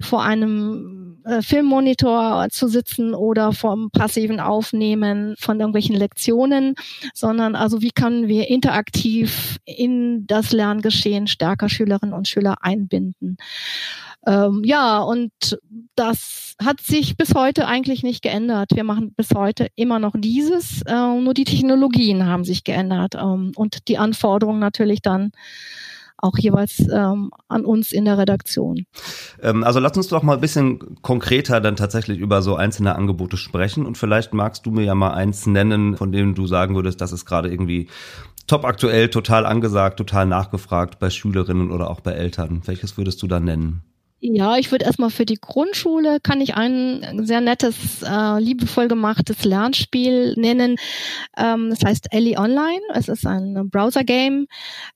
[0.00, 6.74] vor einem äh, Filmmonitor zu sitzen oder vom passiven Aufnehmen von irgendwelchen Lektionen,
[7.14, 13.36] sondern also wie können wir interaktiv in das Lerngeschehen stärker Schülerinnen und Schüler einbinden.
[14.26, 15.32] Ähm, ja, und
[15.94, 18.70] das hat sich bis heute eigentlich nicht geändert.
[18.74, 23.52] Wir machen bis heute immer noch dieses, äh, nur die Technologien haben sich geändert ähm,
[23.54, 25.30] und die Anforderungen natürlich dann
[26.18, 28.86] auch jeweils ähm, an uns in der Redaktion.
[29.42, 33.36] Ähm, also lass uns doch mal ein bisschen konkreter dann tatsächlich über so einzelne Angebote
[33.36, 37.00] sprechen und vielleicht magst du mir ja mal eins nennen, von dem du sagen würdest,
[37.00, 37.88] das ist gerade irgendwie
[38.46, 42.62] top aktuell, total angesagt, total nachgefragt bei Schülerinnen oder auch bei Eltern.
[42.64, 43.82] Welches würdest du da nennen?
[44.18, 49.44] Ja, ich würde erstmal für die Grundschule kann ich ein sehr nettes, äh, liebevoll gemachtes
[49.44, 50.76] Lernspiel nennen.
[51.36, 52.80] Ähm, das heißt Ellie Online.
[52.94, 54.46] Es ist ein Browser-Game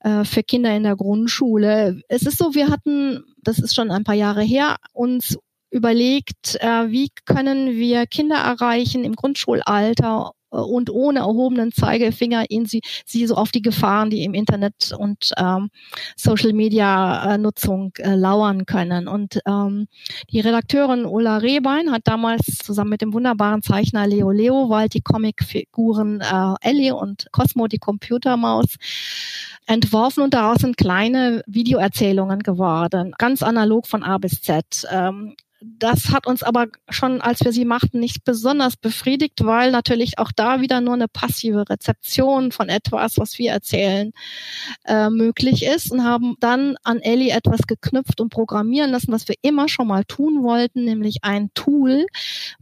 [0.00, 2.00] äh, für Kinder in der Grundschule.
[2.09, 5.37] Es ist so, wir hatten, das ist schon ein paar Jahre her, uns
[5.70, 12.80] überlegt, äh, wie können wir Kinder erreichen im Grundschulalter, und ohne erhobenen Zeigefinger ihnen sie,
[13.06, 15.70] sie so auf die Gefahren, die im Internet und ähm,
[16.16, 19.08] Social Media äh, Nutzung äh, lauern können.
[19.08, 19.86] Und ähm,
[20.30, 26.20] die Redakteurin Ulla Rehbein hat damals zusammen mit dem wunderbaren Zeichner Leo Leowald die Comicfiguren
[26.20, 28.76] äh, Ellie und Cosmo, die Computermaus,
[29.66, 34.86] entworfen und daraus sind kleine Videoerzählungen geworden, ganz analog von A bis Z.
[34.90, 40.18] Ähm, das hat uns aber schon, als wir sie machten, nicht besonders befriedigt, weil natürlich
[40.18, 44.12] auch da wieder nur eine passive Rezeption von etwas, was wir erzählen,
[44.87, 49.35] äh, möglich ist und haben dann an Ellie etwas geknüpft und programmieren lassen, was wir
[49.42, 52.07] immer schon mal tun wollten, nämlich ein Tool,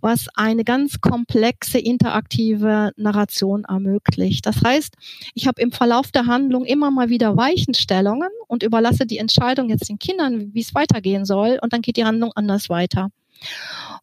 [0.01, 4.45] was eine ganz komplexe interaktive Narration ermöglicht.
[4.45, 4.95] Das heißt,
[5.35, 9.89] ich habe im Verlauf der Handlung immer mal wieder Weichenstellungen und überlasse die Entscheidung jetzt
[9.89, 13.11] den Kindern, wie es weitergehen soll und dann geht die Handlung anders weiter weiter.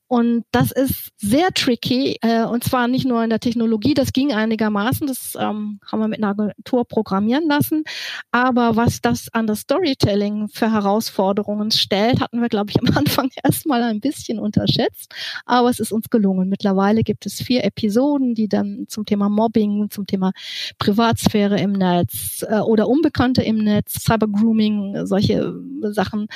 [0.08, 4.32] Und das ist sehr tricky, äh, und zwar nicht nur in der Technologie, das ging
[4.34, 7.84] einigermaßen, das ähm, haben wir mit einer Agentur programmieren lassen,
[8.30, 13.32] aber was das an das Storytelling für Herausforderungen stellt, hatten wir, glaube ich, am Anfang
[13.44, 15.12] erstmal ein bisschen unterschätzt,
[15.46, 16.50] aber es ist uns gelungen.
[16.50, 20.34] Mittlerweile gibt es vier Episoden, die dann zum Thema Mobbing, zum Thema
[20.78, 26.28] Privatsphäre im Netz äh, oder Unbekannte im Netz, Cybergrooming, solche Sachen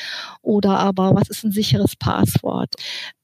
[0.41, 2.73] oder aber was ist ein sicheres Passwort.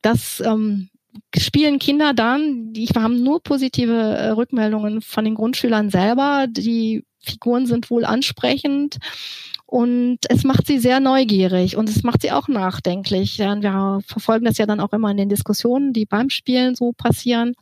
[0.01, 0.89] Das ähm,
[1.36, 6.47] spielen Kinder dann, die haben nur positive äh, Rückmeldungen von den Grundschülern selber.
[6.49, 8.97] Die Figuren sind wohl ansprechend
[9.67, 13.38] und es macht sie sehr neugierig und es macht sie auch nachdenklich.
[13.38, 16.93] Ja, wir verfolgen das ja dann auch immer in den Diskussionen, die beim Spielen so
[16.93, 17.56] passieren.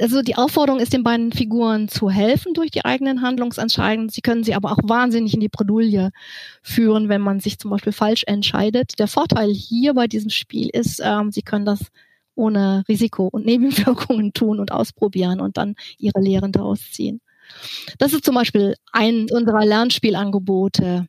[0.00, 4.10] Also die Aufforderung ist den beiden Figuren zu helfen durch die eigenen Handlungsentscheidungen.
[4.10, 6.10] Sie können sie aber auch wahnsinnig in die Bredouille
[6.62, 8.98] führen, wenn man sich zum Beispiel falsch entscheidet.
[9.00, 11.80] Der Vorteil hier bei diesem Spiel ist, ähm, sie können das
[12.36, 17.20] ohne Risiko und Nebenwirkungen tun und ausprobieren und dann ihre Lehren daraus ziehen.
[17.98, 21.08] Das ist zum Beispiel ein unserer Lernspielangebote.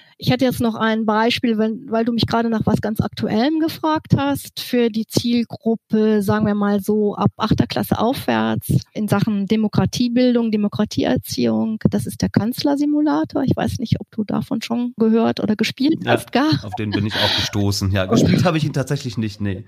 [0.23, 3.59] Ich hätte jetzt noch ein Beispiel, wenn, weil du mich gerade nach was ganz Aktuellem
[3.59, 9.47] gefragt hast, für die Zielgruppe, sagen wir mal so ab achter Klasse aufwärts in Sachen
[9.47, 11.79] Demokratiebildung, Demokratieerziehung.
[11.89, 13.41] Das ist der Kanzlersimulator.
[13.45, 16.65] Ich weiß nicht, ob du davon schon gehört oder gespielt ja, hast gar.
[16.65, 17.91] Auf den bin ich auch gestoßen.
[17.91, 19.65] Ja, gespielt habe ich ihn tatsächlich nicht, nee.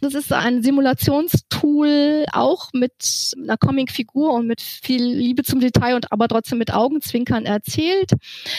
[0.00, 6.10] Das ist ein Simulationstool, auch mit einer Comicfigur und mit viel Liebe zum Detail und
[6.10, 8.14] aber trotzdem mit Augenzwinkern erzählt,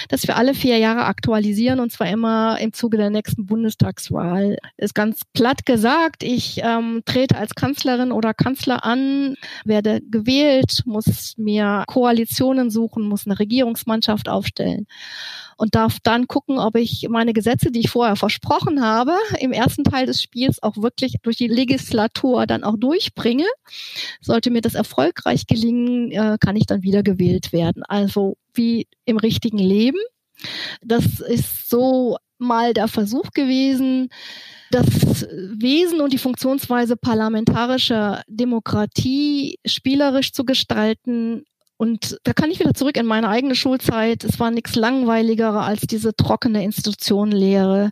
[0.07, 4.58] dass wir alle vier Jahre aktualisieren und zwar immer im Zuge der nächsten Bundestagswahl.
[4.77, 11.36] Ist ganz platt gesagt, ich ähm, trete als Kanzlerin oder Kanzler an, werde gewählt, muss
[11.38, 14.88] mir Koalitionen suchen, muss eine Regierungsmannschaft aufstellen
[15.60, 19.84] und darf dann gucken, ob ich meine Gesetze, die ich vorher versprochen habe, im ersten
[19.84, 23.45] Teil des Spiels auch wirklich durch die Legislatur dann auch durchbringe.
[24.21, 27.84] Sollte mir das erfolgreich gelingen, äh, kann ich dann wieder gewählt werden.
[27.84, 29.99] Also wie im richtigen Leben.
[30.82, 34.10] Das ist so mal der Versuch gewesen,
[34.71, 41.43] das Wesen und die Funktionsweise parlamentarischer Demokratie spielerisch zu gestalten,
[41.82, 44.25] und da kann ich wieder zurück in meine eigene Schulzeit.
[44.25, 47.91] Es war nichts langweiligerer als diese trockene Institutionenlehre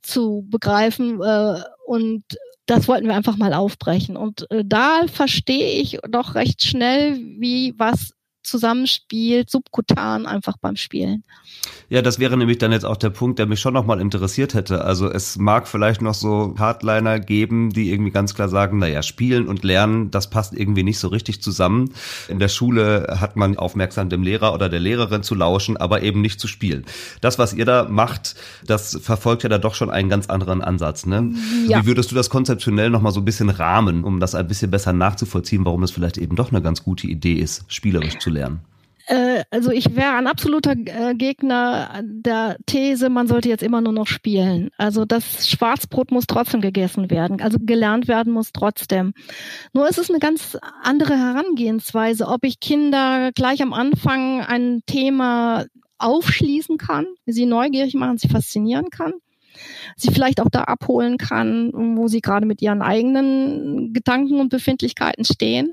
[0.00, 1.20] zu begreifen.
[1.20, 2.22] Äh, und
[2.66, 4.16] das wollten wir einfach mal aufbrechen.
[4.16, 8.12] Und äh, da verstehe ich doch recht schnell, wie was
[8.46, 11.24] zusammenspielt, subkutan einfach beim Spielen.
[11.88, 14.84] Ja, das wäre nämlich dann jetzt auch der Punkt, der mich schon nochmal interessiert hätte.
[14.84, 19.46] Also es mag vielleicht noch so Hardliner geben, die irgendwie ganz klar sagen, naja, spielen
[19.46, 21.92] und lernen, das passt irgendwie nicht so richtig zusammen.
[22.28, 26.20] In der Schule hat man aufmerksam dem Lehrer oder der Lehrerin zu lauschen, aber eben
[26.20, 26.84] nicht zu spielen.
[27.20, 28.34] Das, was ihr da macht,
[28.66, 31.06] das verfolgt ja da doch schon einen ganz anderen Ansatz.
[31.06, 31.32] Ne?
[31.68, 31.82] Ja.
[31.82, 34.92] Wie würdest du das konzeptionell nochmal so ein bisschen rahmen, um das ein bisschen besser
[34.92, 38.35] nachzuvollziehen, warum es vielleicht eben doch eine ganz gute Idee ist, spielerisch zu lernen?
[39.06, 43.92] Äh, also ich wäre ein absoluter äh, Gegner der These, man sollte jetzt immer nur
[43.92, 44.70] noch spielen.
[44.78, 49.14] Also das Schwarzbrot muss trotzdem gegessen werden, also gelernt werden muss trotzdem.
[49.72, 55.66] Nur ist es eine ganz andere Herangehensweise, ob ich Kinder gleich am Anfang ein Thema
[55.98, 59.14] aufschließen kann, sie neugierig machen, sie faszinieren kann
[59.96, 65.24] sie vielleicht auch da abholen kann, wo sie gerade mit ihren eigenen Gedanken und Befindlichkeiten
[65.24, 65.72] stehen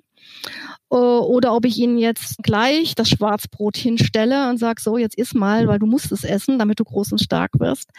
[0.97, 5.67] oder ob ich ihnen jetzt gleich das Schwarzbrot hinstelle und sage, so, jetzt iss mal,
[5.67, 7.89] weil du musst es essen, damit du groß und stark wirst.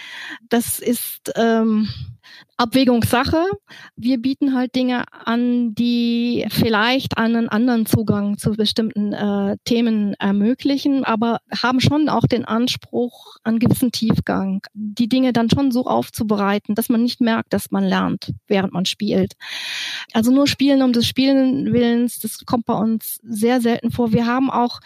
[0.48, 1.88] Das ist ähm,
[2.56, 3.44] Abwägungssache.
[3.96, 11.04] Wir bieten halt Dinge an, die vielleicht einen anderen Zugang zu bestimmten äh, Themen ermöglichen,
[11.04, 16.74] aber haben schon auch den Anspruch an gewissen Tiefgang, die Dinge dann schon so aufzubereiten,
[16.74, 19.34] dass man nicht merkt, dass man lernt, während man spielt.
[20.12, 24.12] Also nur Spielen um des Spielen Willens, das kommt bei uns sehr selten vor.
[24.12, 24.80] Wir haben auch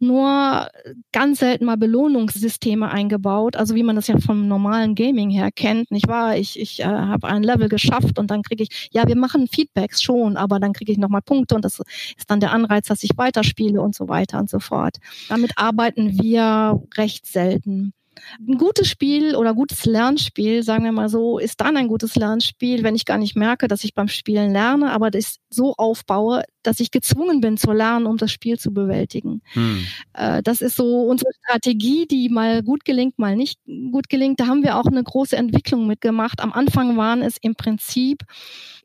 [0.00, 0.68] nur
[1.12, 5.90] ganz selten mal Belohnungssysteme eingebaut, also wie man das ja vom normalen Gaming her kennt,
[5.90, 6.36] nicht wahr?
[6.36, 10.02] Ich, ich äh, habe ein Level geschafft und dann kriege ich, ja, wir machen Feedbacks
[10.02, 11.80] schon, aber dann kriege ich nochmal Punkte und das
[12.16, 14.96] ist dann der Anreiz, dass ich weiterspiele und so weiter und so fort.
[15.28, 17.92] Damit arbeiten wir recht selten.
[18.38, 22.82] Ein gutes Spiel oder gutes Lernspiel, sagen wir mal so, ist dann ein gutes Lernspiel,
[22.82, 26.80] wenn ich gar nicht merke, dass ich beim Spielen lerne, aber das so aufbaue, dass
[26.80, 29.42] ich gezwungen bin zu lernen, um das Spiel zu bewältigen.
[29.52, 29.84] Hm.
[30.12, 33.58] Äh, das ist so unsere Strategie, die mal gut gelingt, mal nicht
[33.92, 34.40] gut gelingt.
[34.40, 36.40] Da haben wir auch eine große Entwicklung mitgemacht.
[36.40, 38.24] Am Anfang waren es im Prinzip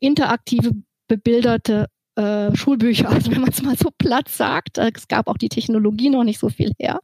[0.00, 0.72] interaktive
[1.08, 1.86] bebilderte
[2.16, 4.78] äh, Schulbücher, also wenn man es mal so platt sagt.
[4.78, 7.00] Äh, es gab auch die Technologie noch nicht so viel her.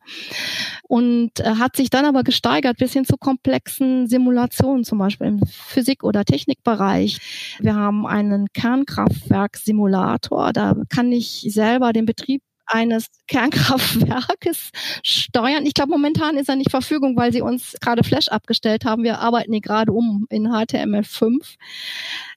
[0.89, 5.41] Und äh, hat sich dann aber gesteigert bis hin zu komplexen Simulationen, zum Beispiel im
[5.47, 7.57] Physik- oder Technikbereich.
[7.61, 14.71] Wir haben einen Kernkraftwerksimulator, da kann ich selber den Betrieb eines Kernkraftwerkes
[15.03, 15.67] steuern.
[15.67, 19.03] Ich glaube, momentan ist er nicht Verfügung, weil sie uns gerade Flash abgestellt haben.
[19.03, 21.57] Wir arbeiten hier gerade um in HTML5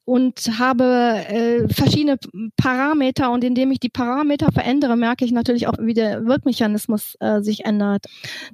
[0.05, 0.83] und habe
[1.29, 2.17] äh, verschiedene
[2.57, 7.41] Parameter und indem ich die Parameter verändere, merke ich natürlich auch, wie der Wirkmechanismus äh,
[7.41, 8.05] sich ändert.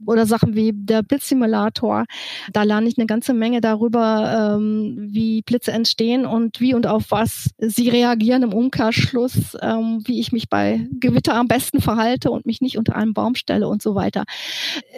[0.06, 2.06] Oder Sachen wie der Blitzsimulator.
[2.54, 7.06] Da lerne ich eine ganze Menge darüber, ähm, wie Blitze entstehen und wie und auf
[7.10, 12.46] was sie reagieren im Umkehrschluss, ähm, wie ich mich bei Gewitter am besten verhalte und
[12.46, 14.26] mich nicht unter einen Baum stelle und so weiter.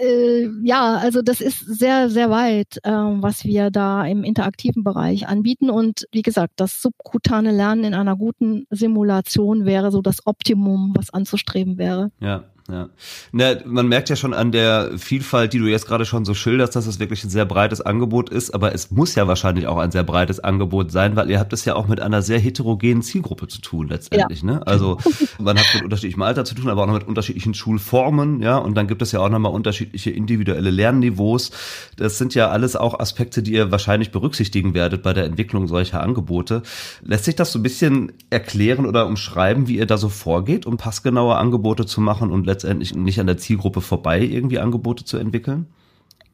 [0.01, 5.27] Äh, ja, also das ist sehr, sehr weit, äh, was wir da im interaktiven Bereich
[5.27, 5.69] anbieten.
[5.69, 10.93] Und wie gesagt, gesagt, das subkutane Lernen in einer guten Simulation wäre so das Optimum,
[10.95, 12.11] was anzustreben wäre.
[12.19, 12.45] Ja.
[12.71, 12.89] Ja.
[13.31, 16.75] Ne, man merkt ja schon an der Vielfalt, die du jetzt gerade schon so schilderst,
[16.75, 19.91] dass es wirklich ein sehr breites Angebot ist, aber es muss ja wahrscheinlich auch ein
[19.91, 23.47] sehr breites Angebot sein, weil ihr habt es ja auch mit einer sehr heterogenen Zielgruppe
[23.47, 24.41] zu tun letztendlich.
[24.41, 24.47] Ja.
[24.47, 24.67] Ne?
[24.67, 24.97] Also
[25.39, 28.75] man hat mit unterschiedlichem Alter zu tun, aber auch noch mit unterschiedlichen Schulformen, ja, und
[28.75, 31.51] dann gibt es ja auch nochmal unterschiedliche individuelle Lernniveaus.
[31.97, 36.01] Das sind ja alles auch Aspekte, die ihr wahrscheinlich berücksichtigen werdet bei der Entwicklung solcher
[36.01, 36.63] Angebote.
[37.03, 40.77] Lässt sich das so ein bisschen erklären oder umschreiben, wie ihr da so vorgeht, um
[40.77, 45.67] passgenaue Angebote zu machen und letztendlich nicht an der Zielgruppe vorbei irgendwie Angebote zu entwickeln?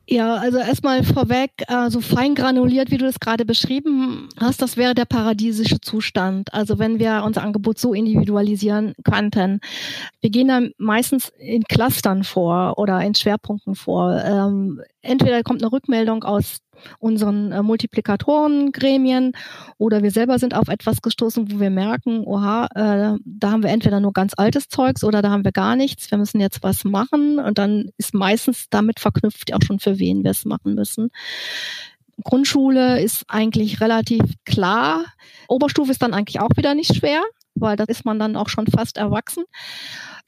[0.10, 4.78] Ja, also erstmal vorweg, äh, so fein granuliert, wie du das gerade beschrieben hast, das
[4.78, 6.54] wäre der paradiesische Zustand.
[6.54, 9.60] Also wenn wir unser Angebot so individualisieren könnten.
[10.22, 14.24] Wir gehen dann meistens in Clustern vor oder in Schwerpunkten vor.
[14.24, 16.60] Ähm, entweder kommt eine Rückmeldung aus
[17.00, 19.34] unseren äh, Multiplikatorengremien
[19.78, 23.70] oder wir selber sind auf etwas gestoßen, wo wir merken, oha, äh, da haben wir
[23.70, 26.84] entweder nur ganz altes Zeugs oder da haben wir gar nichts, wir müssen jetzt was
[26.84, 31.10] machen und dann ist meistens damit verknüpft auch schon, für wen wir es machen müssen.
[32.24, 35.06] Grundschule ist eigentlich relativ klar.
[35.48, 37.22] Oberstufe ist dann eigentlich auch wieder nicht schwer,
[37.60, 39.44] weil da ist man dann auch schon fast erwachsen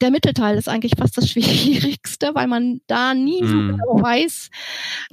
[0.00, 3.68] der Mittelteil ist eigentlich fast das Schwierigste, weil man da nie so mm.
[3.68, 4.50] genau weiß,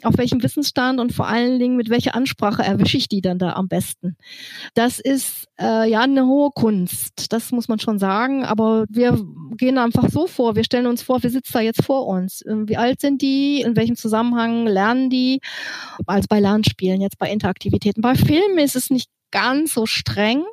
[0.03, 3.53] auf welchem Wissensstand und vor allen Dingen mit welcher Ansprache erwische ich die dann da
[3.53, 4.15] am besten.
[4.73, 9.19] Das ist äh, ja eine hohe Kunst, das muss man schon sagen, aber wir
[9.57, 12.43] gehen einfach so vor, wir stellen uns vor, wir sitzen da jetzt vor uns.
[12.47, 15.41] Ähm, wie alt sind die, in welchem Zusammenhang lernen die,
[16.05, 18.01] als bei Lernspielen, jetzt bei Interaktivitäten.
[18.01, 20.43] Bei Filmen ist es nicht ganz so streng.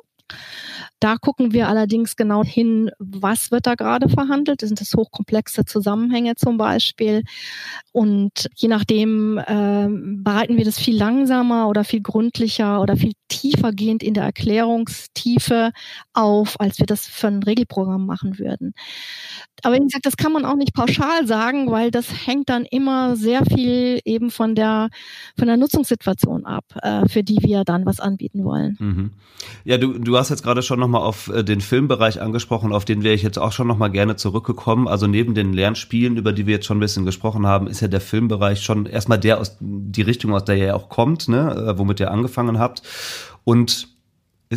[0.99, 4.61] Da gucken wir allerdings genau hin, was wird da gerade verhandelt.
[4.61, 7.23] Sind das hochkomplexe Zusammenhänge zum Beispiel?
[7.91, 14.03] Und je nachdem äh, bereiten wir das viel langsamer oder viel gründlicher oder viel tiefergehend
[14.03, 15.71] in der Erklärungstiefe
[16.13, 18.73] auf, als wir das für ein Regelprogramm machen würden.
[19.63, 23.15] Aber wie gesagt, das kann man auch nicht pauschal sagen, weil das hängt dann immer
[23.15, 24.89] sehr viel eben von der
[25.37, 28.77] von der Nutzungssituation ab, äh, für die wir dann was anbieten wollen.
[28.79, 29.11] Mhm.
[29.63, 33.03] Ja, du, du hast jetzt gerade schon nochmal auf äh, den Filmbereich angesprochen, auf den
[33.03, 34.87] wäre ich jetzt auch schon nochmal gerne zurückgekommen.
[34.87, 37.87] Also neben den Lernspielen, über die wir jetzt schon ein bisschen gesprochen haben, ist ja
[37.87, 41.77] der Filmbereich schon erstmal der aus die Richtung, aus der ihr auch kommt, ne, äh,
[41.77, 42.83] womit ihr angefangen habt.
[43.45, 43.87] Und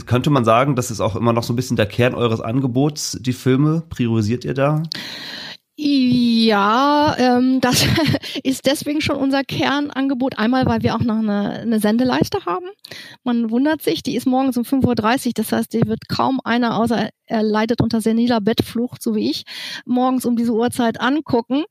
[0.07, 3.19] könnte man sagen, das ist auch immer noch so ein bisschen der Kern eures Angebots,
[3.21, 3.85] die Filme?
[3.89, 4.83] Priorisiert ihr da?
[5.81, 7.87] Ja, ähm, das
[8.43, 10.37] ist deswegen schon unser Kernangebot.
[10.37, 12.67] Einmal, weil wir auch noch eine, eine Sendeleiste haben.
[13.23, 15.33] Man wundert sich, die ist morgens um 5.30 Uhr.
[15.37, 19.45] Das heißt, die wird kaum einer, außer er leidet unter seniler Bettflucht, so wie ich,
[19.85, 21.65] morgens um diese Uhrzeit angucken.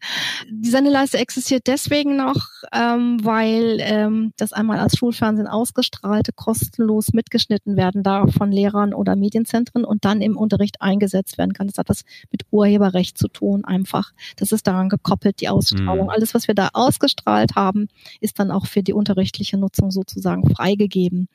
[0.50, 7.76] Die Sendeleiste existiert deswegen noch, ähm, weil ähm, das einmal als Schulfernsehen ausgestrahlte, kostenlos mitgeschnitten
[7.76, 11.68] werden darf von Lehrern oder Medienzentren und dann im Unterricht eingesetzt werden kann.
[11.68, 13.66] Das hat was mit Urheberrecht zu tun,
[13.98, 14.12] einfach.
[14.36, 16.06] Das ist daran gekoppelt, die Ausstrahlung.
[16.06, 16.10] Mhm.
[16.10, 17.88] Alles, was wir da ausgestrahlt haben,
[18.22, 21.28] ist dann auch für die unterrichtliche Nutzung sozusagen freigegeben.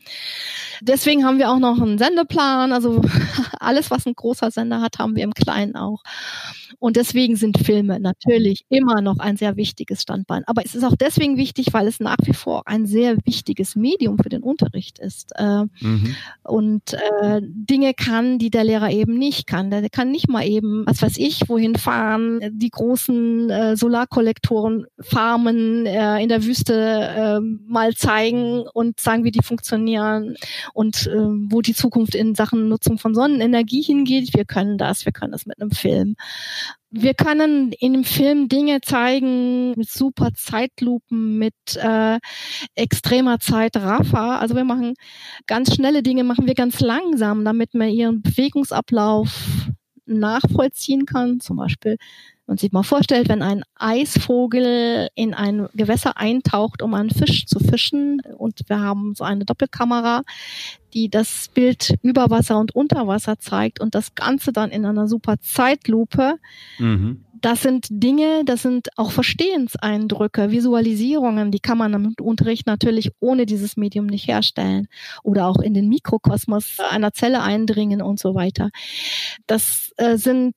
[0.80, 3.02] Deswegen haben wir auch noch einen Sendeplan, also
[3.60, 6.02] alles, was ein ein großer Sender hat, haben wir im Kleinen auch.
[6.78, 10.42] Und deswegen sind Filme natürlich immer noch ein sehr wichtiges Standbein.
[10.46, 14.18] Aber es ist auch deswegen wichtig, weil es nach wie vor ein sehr wichtiges Medium
[14.18, 15.32] für den Unterricht ist.
[15.36, 16.14] Äh, mhm.
[16.42, 19.70] Und äh, Dinge kann, die der Lehrer eben nicht kann.
[19.70, 25.86] Der kann nicht mal eben, was weiß ich, wohin fahren, die großen äh, Solarkollektoren farmen
[25.86, 30.36] äh, in der Wüste äh, mal zeigen und sagen, wie die funktionieren
[30.74, 34.34] und äh, wo die Zukunft in Sachen Nutzung von Sonnenenergie hin hingeht.
[34.34, 36.16] Wir können das, wir können das mit einem Film.
[36.90, 42.18] Wir können in dem Film Dinge zeigen mit super Zeitlupen, mit äh,
[42.74, 44.40] extremer Zeitraffer.
[44.40, 44.94] Also wir machen
[45.46, 49.70] ganz schnelle Dinge, machen wir ganz langsam, damit man ihren Bewegungsablauf
[50.04, 51.40] nachvollziehen kann.
[51.40, 51.96] Zum Beispiel
[52.46, 57.60] und sich mal vorstellt, wenn ein Eisvogel in ein Gewässer eintaucht, um einen Fisch zu
[57.60, 60.22] fischen, und wir haben so eine Doppelkamera,
[60.92, 65.08] die das Bild über Wasser und unter Wasser zeigt und das Ganze dann in einer
[65.08, 66.36] super Zeitlupe.
[66.78, 67.24] Mhm.
[67.40, 73.46] Das sind Dinge, das sind auch Verstehenseindrücke, Visualisierungen, die kann man im Unterricht natürlich ohne
[73.46, 74.86] dieses Medium nicht herstellen
[75.24, 78.70] oder auch in den Mikrokosmos einer Zelle eindringen und so weiter.
[79.48, 80.54] Das äh, sind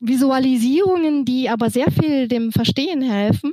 [0.00, 3.52] Visualisierungen, die aber sehr viel dem Verstehen helfen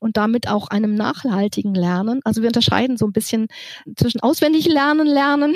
[0.00, 2.20] und damit auch einem nachhaltigen Lernen.
[2.24, 3.46] Also wir unterscheiden so ein bisschen
[3.96, 5.54] zwischen auswendig lernen, lernen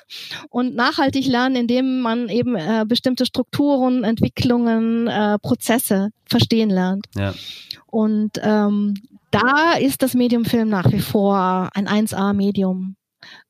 [0.50, 7.06] und nachhaltig lernen, indem man eben äh, bestimmte Strukturen, Entwicklungen, äh, Prozesse verstehen lernt.
[7.16, 7.34] Ja.
[7.86, 8.94] Und ähm,
[9.30, 13.01] da ist das Medium Film nach wie vor ein 1A-Medium äh,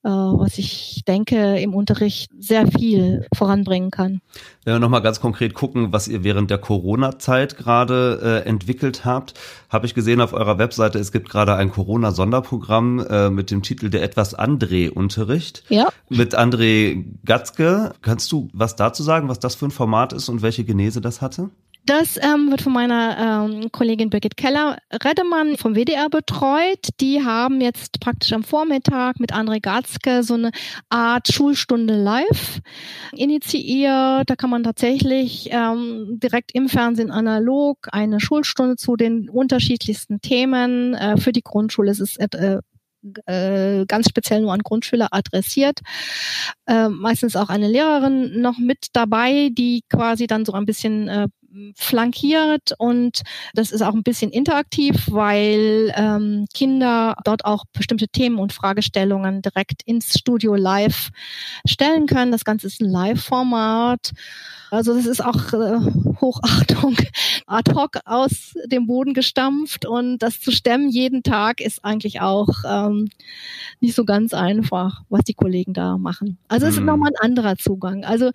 [0.02, 4.20] was ich denke, im Unterricht sehr viel voranbringen kann.
[4.64, 9.34] Wenn wir nochmal ganz konkret gucken, was ihr während der Corona-Zeit gerade äh, entwickelt habt,
[9.68, 13.90] habe ich gesehen auf eurer Webseite, es gibt gerade ein Corona-Sonderprogramm äh, mit dem Titel
[13.90, 15.64] Der etwas André-Unterricht.
[15.68, 15.88] Ja.
[16.08, 17.92] Mit André Gatzke.
[18.02, 21.20] Kannst du was dazu sagen, was das für ein Format ist und welche Genese das
[21.20, 21.50] hatte?
[21.84, 26.88] Das ähm, wird von meiner ähm, Kollegin Birgit Keller-Redemann vom WDR betreut.
[27.00, 30.52] Die haben jetzt praktisch am Vormittag mit André Gatzke so eine
[30.90, 32.60] Art Schulstunde live
[33.12, 34.30] initiiert.
[34.30, 40.94] Da kann man tatsächlich ähm, direkt im Fernsehen analog eine Schulstunde zu den unterschiedlichsten Themen.
[40.94, 42.60] Äh, für die Grundschule ist es äh,
[43.26, 45.80] äh, ganz speziell nur an Grundschüler adressiert.
[46.66, 51.26] Äh, meistens auch eine Lehrerin noch mit dabei, die quasi dann so ein bisschen äh,
[51.76, 53.22] flankiert und
[53.54, 59.42] das ist auch ein bisschen interaktiv, weil ähm, Kinder dort auch bestimmte Themen und Fragestellungen
[59.42, 61.10] direkt ins Studio live
[61.66, 62.32] stellen können.
[62.32, 64.12] Das Ganze ist ein Live-Format.
[64.70, 65.78] Also das ist auch äh,
[66.22, 66.96] Hochachtung
[67.46, 72.48] ad hoc aus dem Boden gestampft und das zu stemmen jeden Tag ist eigentlich auch
[72.66, 73.10] ähm,
[73.80, 76.38] nicht so ganz einfach, was die Kollegen da machen.
[76.48, 76.86] Also es ist mhm.
[76.86, 78.04] nochmal ein anderer Zugang.
[78.04, 78.30] Also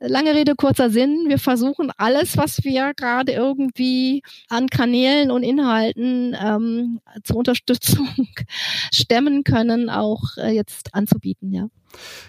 [0.00, 1.26] Lange Rede, kurzer Sinn.
[1.28, 8.08] Wir versuchen alles, was wir gerade irgendwie an Kanälen und Inhalten ähm, zur Unterstützung
[8.92, 11.68] stemmen können, auch äh, jetzt anzubieten, ja.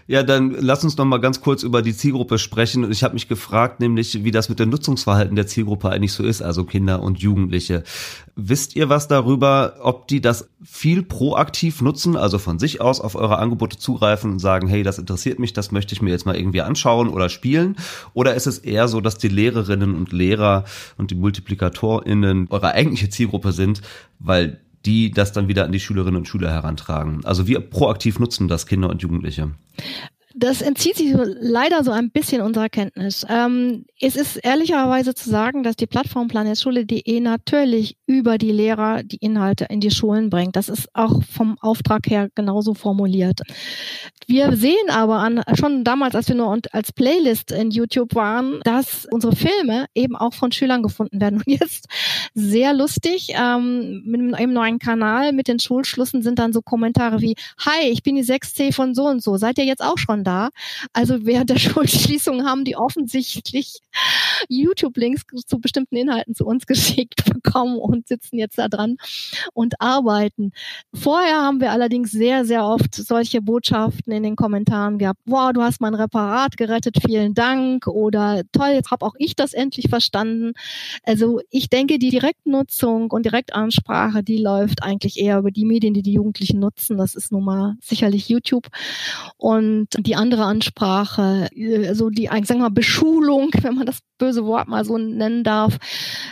[0.08, 2.92] Ja, dann lass uns noch mal ganz kurz über die Zielgruppe sprechen.
[2.92, 6.44] Ich habe mich gefragt, nämlich wie das mit dem Nutzungsverhalten der Zielgruppe eigentlich so ist,
[6.44, 7.84] also Kinder und Jugendliche.
[8.36, 13.16] Wisst ihr was darüber, ob die das viel proaktiv nutzen, also von sich aus auf
[13.16, 16.36] eure Angebote zugreifen und sagen, hey, das interessiert mich, das möchte ich mir jetzt mal
[16.36, 17.76] irgendwie anschauen oder spielen?
[18.14, 20.66] Oder ist es eher so, dass die Lehrerinnen und Lehrer
[20.98, 23.82] und die MultiplikatorInnen eure eigentliche Zielgruppe sind,
[24.20, 27.24] weil die das dann wieder an die Schülerinnen und Schüler herantragen.
[27.26, 29.52] Also wie proaktiv nutzen das Kinder und Jugendliche?
[30.38, 33.26] Das entzieht sich leider so ein bisschen unserer Kenntnis.
[33.30, 39.16] Ähm, es ist ehrlicherweise zu sagen, dass die Plattform planetschule.de natürlich über die Lehrer die
[39.16, 40.58] Inhalte in die Schulen bringt.
[40.58, 43.40] Das ist auch vom Auftrag her genauso formuliert.
[44.28, 49.08] Wir sehen aber an, schon damals, als wir nur als Playlist in YouTube waren, dass
[49.10, 51.38] unsere Filme eben auch von Schülern gefunden werden.
[51.38, 51.88] Und jetzt
[52.38, 57.36] sehr lustig, ähm, mit einem neuen Kanal, mit den Schulschlüssen sind dann so Kommentare wie,
[57.58, 59.38] hi, ich bin die 6C von so und so.
[59.38, 60.50] Seid ihr jetzt auch schon da.
[60.92, 63.80] Also während der Schulschließung haben die offensichtlich
[64.50, 68.98] YouTube-Links zu bestimmten Inhalten zu uns geschickt bekommen und sitzen jetzt da dran
[69.54, 70.52] und arbeiten.
[70.94, 75.22] Vorher haben wir allerdings sehr, sehr oft solche Botschaften in den Kommentaren gehabt.
[75.26, 77.88] Wow, du hast mein Reparat gerettet, vielen Dank.
[77.88, 80.52] Oder toll, jetzt habe auch ich das endlich verstanden.
[81.04, 86.02] Also ich denke, die Direktnutzung und Direktansprache, die läuft eigentlich eher über die Medien, die
[86.02, 86.98] die Jugendlichen nutzen.
[86.98, 88.68] Das ist nun mal sicherlich YouTube.
[89.38, 94.44] Und die andere Ansprache, äh, so die, sagen wir mal, Beschulung, wenn man das böse
[94.46, 95.78] Wort mal so nennen darf,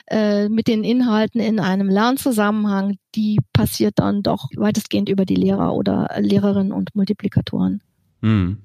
[0.08, 5.76] äh, mit den Inhalten in einem Lernzusammenhang, die passiert dann doch weitestgehend über die Lehrer
[5.76, 7.82] oder Lehrerinnen und Multiplikatoren.
[8.24, 8.58] Hm.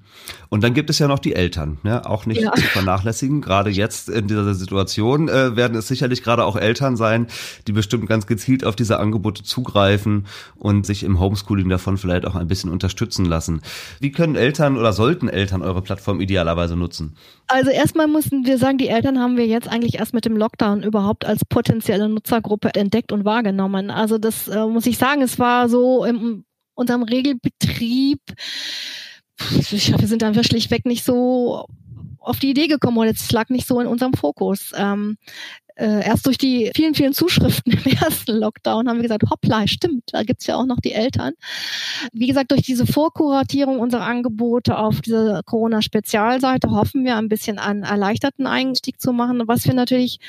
[0.47, 2.05] Und dann gibt es ja noch die Eltern, ne?
[2.05, 2.53] auch nicht ja.
[2.53, 3.41] zu vernachlässigen.
[3.41, 7.27] Gerade jetzt in dieser Situation äh, werden es sicherlich gerade auch Eltern sein,
[7.67, 12.35] die bestimmt ganz gezielt auf diese Angebote zugreifen und sich im Homeschooling davon vielleicht auch
[12.35, 13.61] ein bisschen unterstützen lassen.
[13.99, 17.17] Wie können Eltern oder sollten Eltern eure Plattform idealerweise nutzen?
[17.47, 20.83] Also erstmal müssen wir sagen, die Eltern haben wir jetzt eigentlich erst mit dem Lockdown
[20.83, 23.91] überhaupt als potenzielle Nutzergruppe entdeckt und wahrgenommen.
[23.91, 26.45] Also das äh, muss ich sagen, es war so in
[26.75, 28.21] unserem Regelbetrieb
[29.39, 31.65] wir sind einfach schlichtweg nicht so
[32.19, 34.71] auf die Idee gekommen oder es lag nicht so in unserem Fokus.
[34.75, 35.17] Ähm,
[35.79, 40.03] äh, erst durch die vielen, vielen Zuschriften im ersten Lockdown haben wir gesagt, hoppla, stimmt,
[40.11, 41.33] da gibt's ja auch noch die Eltern.
[42.11, 47.83] Wie gesagt, durch diese Vorkuratierung unserer Angebote auf diese Corona-Spezialseite hoffen wir ein bisschen einen
[47.83, 50.19] erleichterten Einstieg zu machen, was wir natürlich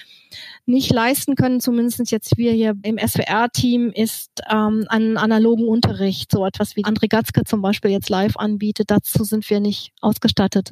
[0.66, 6.46] nicht leisten können, zumindest jetzt wir hier im SWR-Team, ist ähm, einen analogen Unterricht, so
[6.46, 8.90] etwas wie André Gatzke zum Beispiel jetzt live anbietet.
[8.90, 10.70] Dazu sind wir nicht ausgestattet.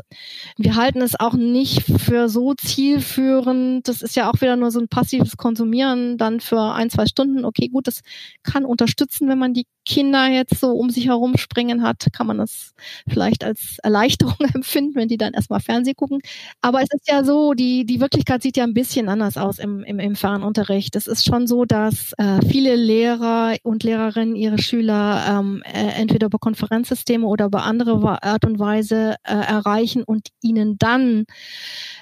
[0.56, 3.88] Wir halten es auch nicht für so zielführend.
[3.88, 7.44] Das ist ja auch wieder nur so ein passives Konsumieren dann für ein, zwei Stunden.
[7.44, 8.00] Okay, gut, das
[8.42, 12.36] kann unterstützen, wenn man die Kinder jetzt so um sich herum springen hat, kann man
[12.36, 12.74] das
[13.08, 16.20] vielleicht als Erleichterung empfinden, wenn die dann erstmal Fernsehen gucken.
[16.60, 19.82] Aber es ist ja so, die, die Wirklichkeit sieht ja ein bisschen anders aus im,
[19.84, 20.94] im, im Fernunterricht.
[20.94, 26.26] Es ist schon so, dass äh, viele Lehrer und Lehrerinnen ihre Schüler ähm, äh, entweder
[26.26, 31.24] über Konferenzsysteme oder über andere Art und Weise äh, erreichen und ihnen dann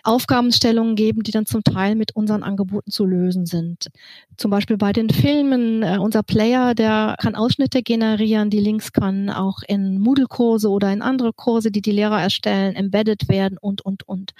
[0.02, 3.88] Aufgabenstellungen geben, die dann zum Teil mit unseren Angeboten zu lösen sind.
[4.36, 9.28] Zum Beispiel bei den Filmen, äh, unser Player, der kann Ausschnitte generieren, die Links können
[9.28, 14.08] auch in Moodle-Kurse oder in andere Kurse, die die Lehrer erstellen, embedded werden und, und,
[14.08, 14.32] und.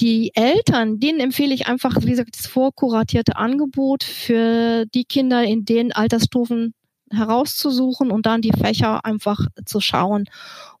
[0.00, 5.64] Die Eltern, denen empfehle ich einfach, wie gesagt, das vorkuratierte Angebot für die Kinder in
[5.64, 6.74] den Altersstufen
[7.12, 10.24] herauszusuchen und dann die Fächer einfach zu schauen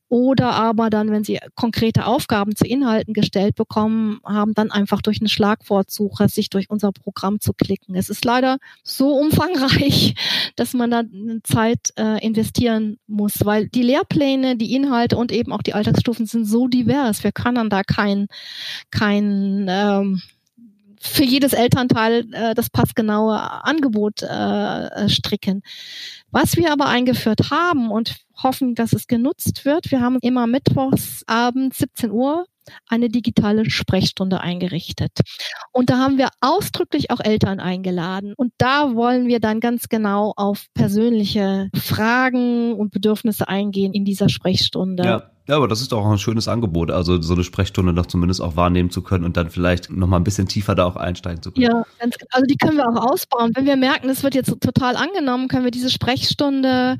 [0.08, 5.20] oder aber dann, wenn sie konkrete Aufgaben zu Inhalten gestellt bekommen haben, dann einfach durch
[5.20, 7.96] eine Schlagwortsuche sich durch unser Programm zu klicken.
[7.96, 10.14] Es ist leider so umfangreich,
[10.56, 11.02] dass man da
[11.42, 16.44] Zeit äh, investieren muss, weil die Lehrpläne, die Inhalte und eben auch die Alltagsstufen sind
[16.44, 17.24] so divers.
[17.24, 18.28] Wir können da kein,
[18.90, 20.22] kein ähm,
[21.00, 25.62] für jedes Elternteil äh, das passgenaue Angebot äh, stricken.
[26.30, 31.22] Was wir aber eingeführt haben und hoffen, dass es genutzt wird, wir haben immer mittwochs
[31.26, 32.46] abends 17 Uhr
[32.88, 35.20] eine digitale Sprechstunde eingerichtet.
[35.72, 38.34] Und da haben wir ausdrücklich auch Eltern eingeladen.
[38.36, 44.28] Und da wollen wir dann ganz genau auf persönliche Fragen und Bedürfnisse eingehen in dieser
[44.28, 45.04] Sprechstunde.
[45.04, 45.30] Ja.
[45.48, 48.42] Ja, aber das ist doch auch ein schönes Angebot, also so eine Sprechstunde noch zumindest
[48.42, 51.40] auch wahrnehmen zu können und dann vielleicht noch mal ein bisschen tiefer da auch einsteigen
[51.40, 51.66] zu können.
[51.66, 52.28] Ja, ganz, genau.
[52.32, 53.52] also die können wir auch ausbauen.
[53.54, 56.96] Wenn wir merken, es wird jetzt total angenommen, können wir diese Sprechstunde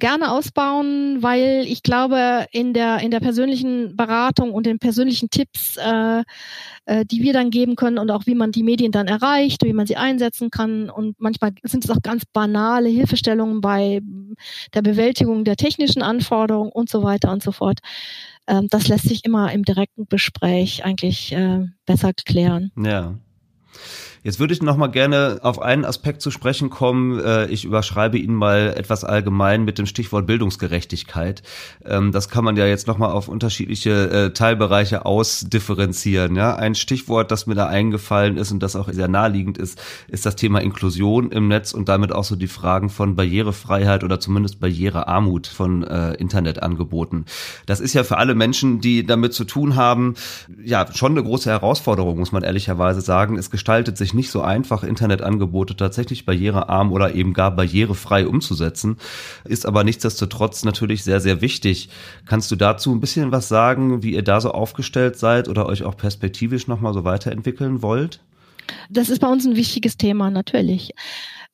[0.00, 5.76] gerne ausbauen, weil ich glaube, in der, in der persönlichen Beratung und den persönlichen Tipps
[5.76, 6.24] äh,
[6.86, 9.72] äh, die wir dann geben können und auch wie man die Medien dann erreicht, wie
[9.72, 10.90] man sie einsetzen kann.
[10.90, 14.00] Und manchmal sind es auch ganz banale Hilfestellungen bei
[14.74, 17.80] der Bewältigung der technischen Anforderungen und so weiter und so fort.
[18.46, 22.72] ähm, das lässt sich immer im direkten Gespräch eigentlich äh, besser klären.
[22.76, 23.14] Ja.
[24.24, 27.20] Jetzt würde ich noch mal gerne auf einen Aspekt zu sprechen kommen.
[27.20, 31.42] Äh, ich überschreibe ihn mal etwas allgemein mit dem Stichwort Bildungsgerechtigkeit.
[31.84, 36.36] Ähm, das kann man ja jetzt noch mal auf unterschiedliche äh, Teilbereiche ausdifferenzieren.
[36.36, 40.24] Ja, ein Stichwort, das mir da eingefallen ist und das auch sehr naheliegend ist, ist
[40.24, 44.58] das Thema Inklusion im Netz und damit auch so die Fragen von Barrierefreiheit oder zumindest
[44.58, 47.26] Barrierearmut von äh, Internetangeboten.
[47.66, 50.14] Das ist ja für alle Menschen, die damit zu tun haben,
[50.64, 53.36] ja schon eine große Herausforderung, muss man ehrlicherweise sagen.
[53.36, 58.96] Es gestaltet sich nicht so einfach, Internetangebote tatsächlich barrierearm oder eben gar barrierefrei umzusetzen,
[59.44, 61.88] ist aber nichtsdestotrotz natürlich sehr, sehr wichtig.
[62.26, 65.84] Kannst du dazu ein bisschen was sagen, wie ihr da so aufgestellt seid oder euch
[65.84, 68.20] auch perspektivisch nochmal so weiterentwickeln wollt?
[68.88, 70.92] Das ist bei uns ein wichtiges Thema, natürlich.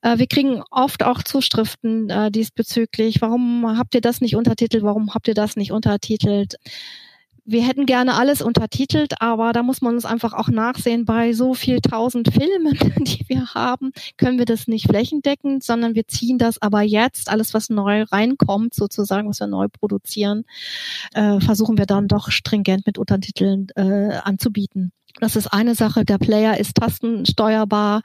[0.02, 3.20] Äh, wir kriegen oft auch Zuschriften äh, diesbezüglich.
[3.20, 4.82] Warum habt ihr das nicht untertitelt?
[4.82, 6.56] Warum habt ihr das nicht untertitelt?
[7.44, 11.54] Wir hätten gerne alles untertitelt, aber da muss man uns einfach auch nachsehen, bei so
[11.54, 16.60] viel tausend Filmen, die wir haben, können wir das nicht flächendeckend, sondern wir ziehen das
[16.60, 20.44] aber jetzt, alles was neu reinkommt, sozusagen, was wir neu produzieren,
[21.14, 24.92] äh, versuchen wir dann doch stringent mit Untertiteln äh, anzubieten.
[25.18, 26.04] Das ist eine Sache.
[26.04, 28.02] Der Player ist tastensteuerbar,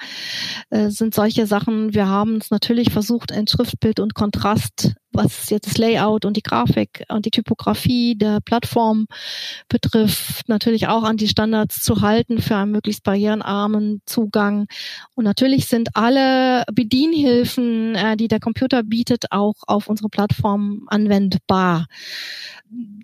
[0.70, 1.94] äh, sind solche Sachen.
[1.94, 6.44] Wir haben es natürlich versucht, in Schriftbild und Kontrast, was jetzt das Layout und die
[6.44, 9.08] Grafik und die Typografie der Plattform
[9.70, 14.68] betrifft, natürlich auch an die Standards zu halten für einen möglichst barrierenarmen Zugang.
[15.16, 21.86] Und natürlich sind alle Bedienhilfen, äh, die der Computer bietet, auch auf unsere Plattform anwendbar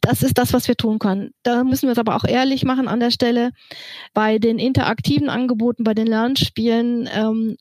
[0.02, 1.32] das ist das, was wir tun können.
[1.44, 3.52] Da müssen wir es aber auch ehrlich machen an der Stelle.
[4.14, 7.58] Bei den interaktiven Angeboten, bei den Lernspielen ähm,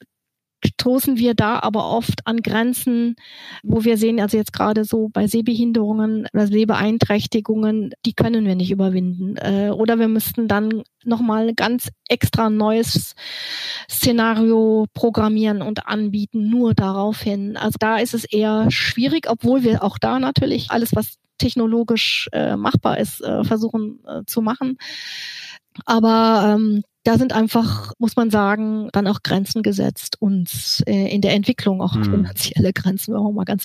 [0.81, 3.16] stoßen wir da aber oft an Grenzen,
[3.62, 8.70] wo wir sehen, also jetzt gerade so bei Sehbehinderungen oder Sehbeeinträchtigungen, die können wir nicht
[8.70, 9.37] überwinden.
[9.37, 13.14] Äh, oder wir müssten dann nochmal ganz extra neues
[13.91, 17.57] Szenario programmieren und anbieten, nur darauf hin.
[17.57, 22.57] Also da ist es eher schwierig, obwohl wir auch da natürlich alles, was technologisch äh,
[22.57, 24.78] machbar ist, äh, versuchen äh, zu machen.
[25.85, 31.22] Aber ähm, da sind einfach, muss man sagen, dann auch Grenzen gesetzt und äh, in
[31.22, 32.05] der Entwicklung auch hm.
[32.05, 33.64] finanzielle Grenzen, wenn man mal ganz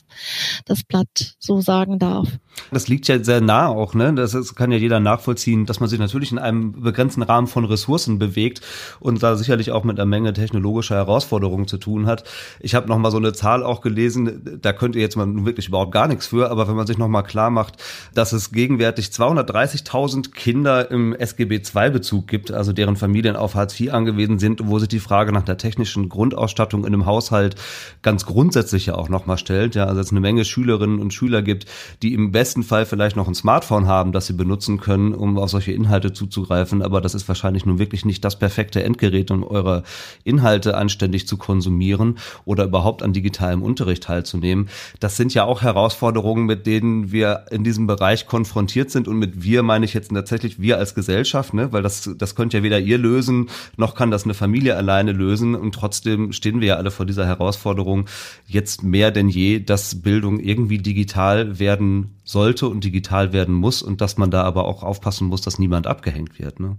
[0.66, 2.30] das Blatt so sagen darf.
[2.72, 4.14] Das liegt ja sehr nah auch, ne?
[4.14, 7.66] Das ist, kann ja jeder nachvollziehen, dass man sich natürlich in einem begrenzten Rahmen von
[7.66, 8.62] Ressourcen bewegt
[9.02, 12.24] und da sicherlich auch mit einer Menge technologischer Herausforderungen zu tun hat.
[12.62, 15.68] Ich habe noch mal so eine Zahl auch gelesen, da könnt ihr jetzt mal wirklich
[15.68, 17.84] überhaupt gar nichts für, aber wenn man sich noch mal klar macht,
[18.14, 22.96] dass es gegenwärtig 230.000 Kinder im SGB II-Bezug gibt, also deren
[23.26, 26.94] Familien auf Hartz IV angewiesen sind, wo sich die Frage nach der technischen Grundausstattung in
[26.94, 27.56] einem Haushalt
[28.04, 29.74] ganz grundsätzlich ja auch nochmal stellt.
[29.74, 31.66] Ja, also es eine Menge Schülerinnen und Schüler gibt,
[32.04, 35.50] die im besten Fall vielleicht noch ein Smartphone haben, das sie benutzen können, um auf
[35.50, 36.84] solche Inhalte zuzugreifen.
[36.84, 39.82] Aber das ist wahrscheinlich nun wirklich nicht das perfekte Endgerät, um eure
[40.24, 44.70] Inhalte anständig zu konsumieren oder überhaupt an digitalem Unterricht teilzunehmen.
[45.00, 49.08] Das sind ja auch Herausforderungen, mit denen wir in diesem Bereich konfrontiert sind.
[49.08, 51.74] Und mit wir meine ich jetzt tatsächlich wir als Gesellschaft, ne?
[51.74, 55.12] weil das, das könnt ja weder ihr lösen, lösen, noch kann das eine Familie alleine
[55.12, 55.56] lösen.
[55.56, 58.08] Und trotzdem stehen wir ja alle vor dieser Herausforderung
[58.48, 64.02] jetzt mehr denn je, dass Bildung irgendwie digital werden sollte und digital werden muss und
[64.02, 66.60] dass man da aber auch aufpassen muss, dass niemand abgehängt wird.
[66.60, 66.78] Ne?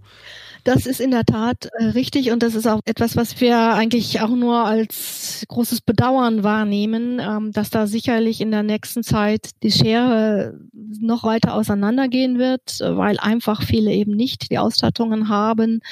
[0.67, 4.21] Das ist in der Tat äh, richtig und das ist auch etwas, was wir eigentlich
[4.21, 9.71] auch nur als großes Bedauern wahrnehmen, ähm, dass da sicherlich in der nächsten Zeit die
[9.71, 15.83] Schere noch weiter auseinandergehen wird, weil einfach viele eben nicht die Ausstattungen haben.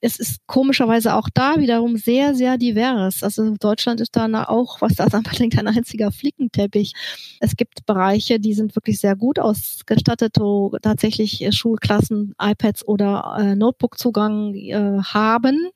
[0.00, 3.22] Es ist komischerweise auch da wiederum sehr, sehr divers.
[3.22, 6.94] Also Deutschland ist da auch, was das anbelangt, ein einziger Flickenteppich.
[7.38, 13.54] Es gibt Bereiche, die sind wirklich sehr gut ausgestattet, wo tatsächlich Schulklassen iPads oder äh,
[13.54, 15.68] Notebook zu Zugang äh, haben.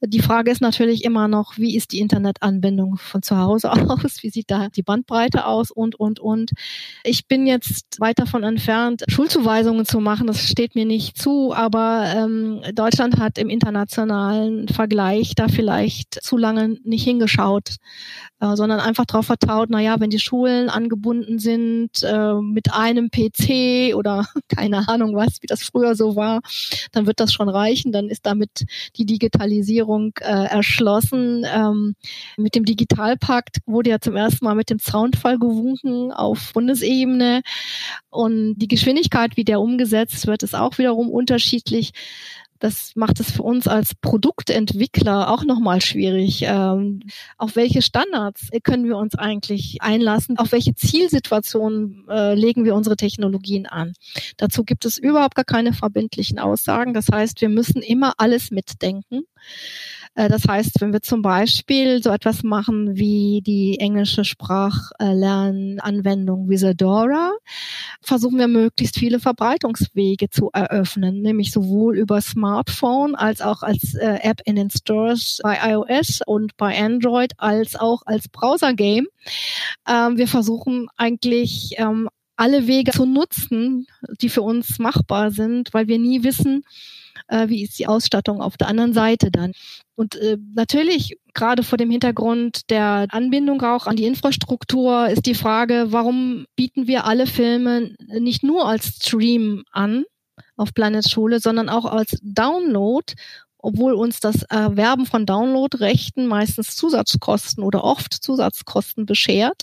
[0.00, 4.22] Die Frage ist natürlich immer noch, wie ist die Internetanbindung von zu Hause aus?
[4.22, 5.72] Wie sieht da die Bandbreite aus?
[5.72, 6.52] Und, und, und.
[7.02, 10.28] Ich bin jetzt weit davon entfernt, Schulzuweisungen zu machen.
[10.28, 11.52] Das steht mir nicht zu.
[11.52, 17.76] Aber ähm, Deutschland hat im internationalen Vergleich da vielleicht zu lange nicht hingeschaut,
[18.40, 23.96] äh, sondern einfach darauf vertraut, naja, wenn die Schulen angebunden sind äh, mit einem PC
[23.96, 26.42] oder keine Ahnung was, wie das früher so war,
[26.92, 27.92] dann wird das schon reichen.
[27.92, 28.64] Dann ist damit
[28.96, 31.44] die Digitalisierung äh, erschlossen.
[31.52, 31.94] Ähm,
[32.36, 37.42] mit dem Digitalpakt wurde ja zum ersten Mal mit dem Zaunfall gewunken auf Bundesebene.
[38.10, 41.92] Und die Geschwindigkeit, wie der umgesetzt wird, ist auch wiederum unterschiedlich.
[42.58, 46.42] Das macht es für uns als Produktentwickler auch nochmal schwierig.
[46.42, 47.00] Ähm,
[47.38, 50.38] auf welche Standards können wir uns eigentlich einlassen?
[50.38, 53.92] Auf welche Zielsituationen äh, legen wir unsere Technologien an?
[54.36, 56.94] Dazu gibt es überhaupt gar keine verbindlichen Aussagen.
[56.94, 59.22] Das heißt, wir müssen immer alles mitdenken.
[60.16, 67.30] Äh, das heißt, wenn wir zum Beispiel so etwas machen wie die englische Sprachlernanwendung Wizardora,
[68.00, 74.18] versuchen wir möglichst viele Verbreitungswege zu eröffnen, nämlich sowohl über Smartphone als auch als äh,
[74.22, 79.06] App in den Stores bei iOS und bei Android als auch als Browser-Game.
[79.88, 83.86] Ähm, wir versuchen eigentlich ähm, alle Wege zu nutzen,
[84.20, 86.64] die für uns machbar sind, weil wir nie wissen,
[87.28, 89.52] äh, wie ist die Ausstattung auf der anderen Seite dann.
[89.94, 95.34] Und äh, natürlich, gerade vor dem Hintergrund der Anbindung auch an die Infrastruktur, ist die
[95.34, 100.04] Frage, warum bieten wir alle Filme nicht nur als Stream an
[100.56, 103.12] auf Planet Schule, sondern auch als Download
[103.58, 109.62] obwohl uns das Erwerben von Downloadrechten meistens Zusatzkosten oder oft Zusatzkosten beschert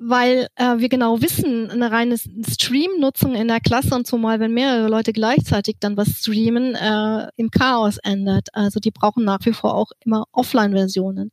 [0.00, 4.88] weil äh, wir genau wissen, eine reine Stream-Nutzung in der Klasse und zumal wenn mehrere
[4.88, 8.48] Leute gleichzeitig dann was streamen, äh, im Chaos endet.
[8.52, 11.30] Also die brauchen nach wie vor auch immer Offline-Versionen.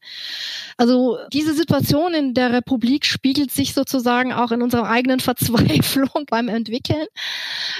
[0.78, 6.48] Also diese Situation in der Republik spiegelt sich sozusagen auch in unserer eigenen Verzweiflung beim
[6.48, 7.06] Entwickeln,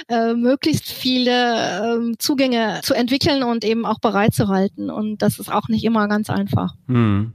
[0.08, 4.90] äh, möglichst viele äh, Zugänge zu entwickeln und eben auch bereitzuhalten.
[4.90, 6.74] Und das ist auch nicht immer ganz einfach.
[6.86, 7.32] Hm.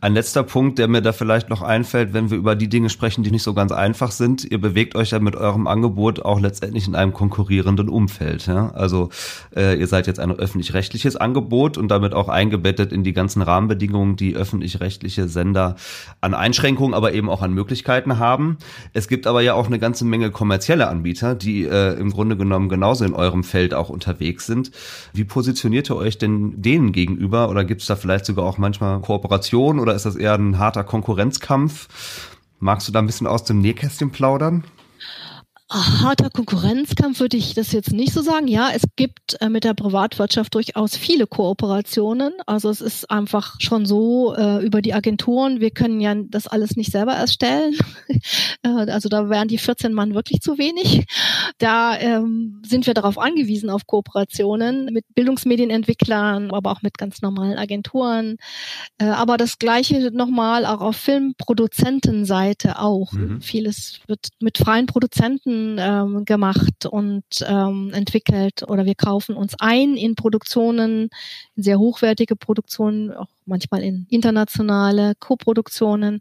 [0.00, 3.24] Ein letzter Punkt, der mir da vielleicht noch einfällt, wenn wir über die Dinge sprechen,
[3.24, 4.44] die nicht so ganz einfach sind.
[4.44, 8.46] Ihr bewegt euch ja mit eurem Angebot auch letztendlich in einem konkurrierenden Umfeld.
[8.46, 8.70] Ja?
[8.70, 9.08] Also
[9.56, 14.14] äh, ihr seid jetzt ein öffentlich-rechtliches Angebot und damit auch eingebettet in die ganzen Rahmenbedingungen,
[14.14, 15.74] die öffentlich-rechtliche Sender
[16.20, 18.58] an Einschränkungen, aber eben auch an Möglichkeiten haben.
[18.92, 22.68] Es gibt aber ja auch eine ganze Menge kommerzielle Anbieter, die äh, im Grunde genommen
[22.68, 24.70] genauso in eurem Feld auch unterwegs sind.
[25.12, 29.00] Wie positioniert ihr euch denn denen gegenüber oder gibt es da vielleicht sogar auch manchmal
[29.00, 31.88] Kooperationen oder ist das eher ein harter Konkurrenzkampf?
[32.60, 34.64] Magst du da ein bisschen aus dem Nähkästchen plaudern?
[35.70, 38.48] Harter Konkurrenzkampf würde ich das jetzt nicht so sagen.
[38.48, 42.32] Ja, es gibt äh, mit der Privatwirtschaft durchaus viele Kooperationen.
[42.46, 46.76] Also es ist einfach schon so äh, über die Agenturen, wir können ja das alles
[46.76, 47.76] nicht selber erstellen.
[48.62, 51.06] äh, also da wären die 14 Mann wirklich zu wenig.
[51.58, 57.58] Da ähm, sind wir darauf angewiesen, auf Kooperationen mit Bildungsmedienentwicklern, aber auch mit ganz normalen
[57.58, 58.38] Agenturen.
[58.96, 63.12] Äh, aber das gleiche nochmal auch auf Filmproduzentenseite auch.
[63.12, 63.42] Mhm.
[63.42, 69.96] Vieles wird mit freien Produzenten ähm, gemacht und ähm, entwickelt oder wir kaufen uns ein
[69.96, 71.10] in Produktionen,
[71.56, 76.20] in sehr hochwertige Produktionen, auch manchmal in internationale Koproduktionen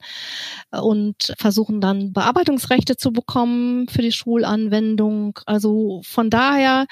[0.72, 5.40] äh, und versuchen dann Bearbeitungsrechte zu bekommen für die Schulanwendung.
[5.46, 6.88] Also von daher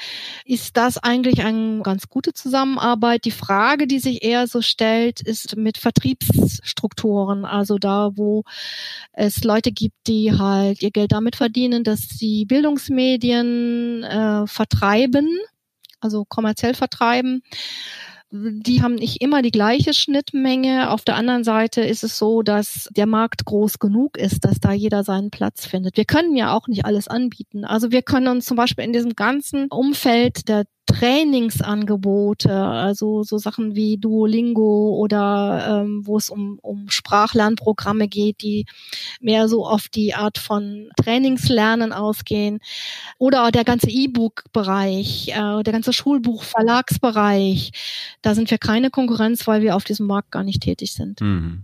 [0.45, 3.25] ist das eigentlich eine ganz gute Zusammenarbeit.
[3.25, 8.43] Die Frage, die sich eher so stellt, ist mit Vertriebsstrukturen, also da, wo
[9.13, 15.27] es Leute gibt, die halt ihr Geld damit verdienen, dass sie Bildungsmedien äh, vertreiben,
[15.99, 17.41] also kommerziell vertreiben
[18.31, 20.89] die haben nicht immer die gleiche Schnittmenge.
[20.89, 24.73] Auf der anderen Seite ist es so, dass der Markt groß genug ist, dass da
[24.73, 25.95] jeder seinen Platz findet.
[25.95, 27.63] Wir können ja auch nicht alles anbieten.
[27.65, 33.75] Also wir können uns zum Beispiel in diesem ganzen Umfeld der Trainingsangebote, also so Sachen
[33.75, 38.65] wie Duolingo oder ähm, wo es um, um Sprachlernprogramme geht, die
[39.19, 42.59] mehr so auf die Art von Trainingslernen ausgehen.
[43.17, 47.71] Oder der ganze E-Book-Bereich, äh, der ganze Schulbuch-Verlagsbereich.
[48.21, 51.21] Da sind wir keine Konkurrenz, weil wir auf diesem Markt gar nicht tätig sind.
[51.21, 51.63] Mhm.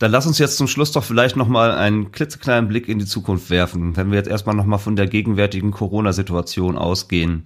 [0.00, 3.50] Dann lass uns jetzt zum Schluss doch vielleicht nochmal einen klitzekleinen Blick in die Zukunft
[3.50, 7.44] werfen, wenn wir jetzt erstmal nochmal von der gegenwärtigen Corona-Situation ausgehen.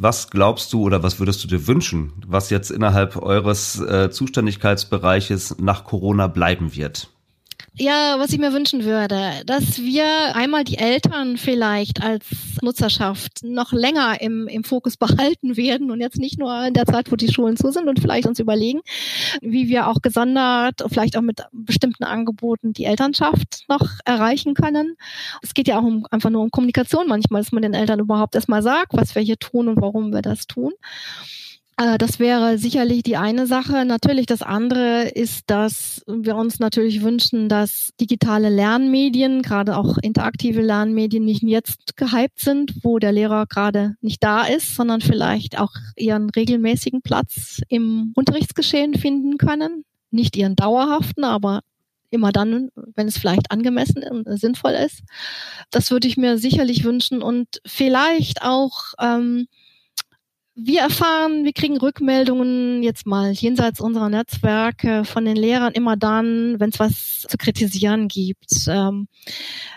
[0.00, 5.56] Was glaubst du oder was würdest du dir wünschen, was jetzt innerhalb eures äh, Zuständigkeitsbereiches
[5.58, 7.10] nach Corona bleiben wird?
[7.80, 12.26] Ja, was ich mir wünschen würde, dass wir einmal die Eltern vielleicht als
[12.60, 17.12] Nutzerschaft noch länger im, im Fokus behalten werden und jetzt nicht nur in der Zeit,
[17.12, 18.80] wo die Schulen zu sind und vielleicht uns überlegen,
[19.42, 24.96] wie wir auch gesondert, vielleicht auch mit bestimmten Angeboten die Elternschaft noch erreichen können.
[25.42, 28.34] Es geht ja auch um, einfach nur um Kommunikation manchmal, dass man den Eltern überhaupt
[28.34, 30.72] erstmal sagt, was wir hier tun und warum wir das tun.
[31.78, 33.84] Äh, das wäre sicherlich die eine Sache.
[33.84, 40.60] Natürlich das andere ist, dass wir uns natürlich wünschen, dass digitale Lernmedien, gerade auch interaktive
[40.60, 45.72] Lernmedien, nicht jetzt gehypt sind, wo der Lehrer gerade nicht da ist, sondern vielleicht auch
[45.96, 49.84] ihren regelmäßigen Platz im Unterrichtsgeschehen finden können.
[50.10, 51.60] Nicht ihren dauerhaften, aber
[52.10, 55.02] immer dann, wenn es vielleicht angemessen und sinnvoll ist.
[55.70, 59.46] Das würde ich mir sicherlich wünschen und vielleicht auch ähm,
[60.60, 66.58] wir erfahren, wir kriegen Rückmeldungen jetzt mal jenseits unserer Netzwerke von den Lehrern immer dann,
[66.58, 68.66] wenn es was zu kritisieren gibt.
[68.66, 69.06] Ähm,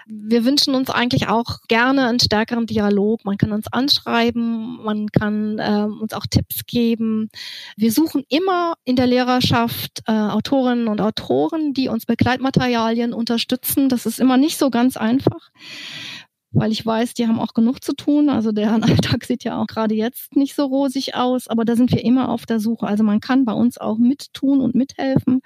[0.07, 3.23] wir wünschen uns eigentlich auch gerne einen stärkeren Dialog.
[3.25, 7.29] Man kann uns anschreiben, man kann äh, uns auch Tipps geben.
[7.77, 13.87] Wir suchen immer in der Lehrerschaft äh, Autorinnen und Autoren, die uns Begleitmaterialien unterstützen.
[13.87, 15.51] Das ist immer nicht so ganz einfach
[16.51, 18.29] weil ich weiß, die haben auch genug zu tun.
[18.29, 21.91] Also deren Alltag sieht ja auch gerade jetzt nicht so rosig aus, aber da sind
[21.91, 22.87] wir immer auf der Suche.
[22.87, 25.41] Also man kann bei uns auch mittun und mithelfen.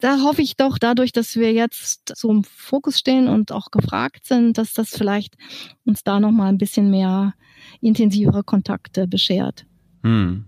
[0.00, 4.26] Da hoffe ich doch dadurch, dass wir jetzt so im Fokus stehen und auch gefragt
[4.26, 5.34] sind, dass das vielleicht
[5.84, 7.34] uns da noch mal ein bisschen mehr
[7.80, 9.66] intensivere Kontakte beschert.
[10.02, 10.44] Hm.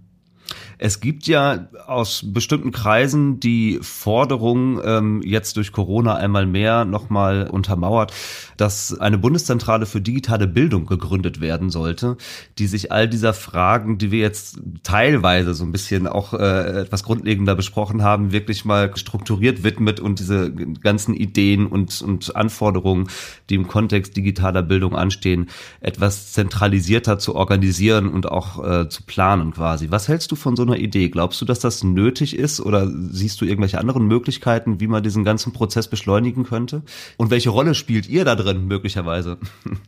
[0.79, 7.49] Es gibt ja aus bestimmten Kreisen die Forderung, ähm, jetzt durch Corona einmal mehr nochmal
[7.51, 8.13] untermauert,
[8.57, 12.17] dass eine Bundeszentrale für digitale Bildung gegründet werden sollte,
[12.59, 17.05] die sich all dieser Fragen, die wir jetzt teilweise so ein bisschen auch äh, etwas
[17.05, 23.09] grundlegender besprochen haben, wirklich mal strukturiert widmet und diese ganzen Ideen und, und Anforderungen,
[23.51, 25.49] die im Kontext digitaler Bildung anstehen,
[25.81, 29.91] etwas zentralisierter zu organisieren und auch äh, zu planen quasi.
[29.91, 31.09] Was hältst du von so einer Idee?
[31.09, 35.25] Glaubst du, dass das nötig ist oder siehst du irgendwelche anderen Möglichkeiten, wie man diesen
[35.25, 36.83] ganzen Prozess beschleunigen könnte?
[37.17, 39.39] Und welche Rolle spielt ihr da drin möglicherweise?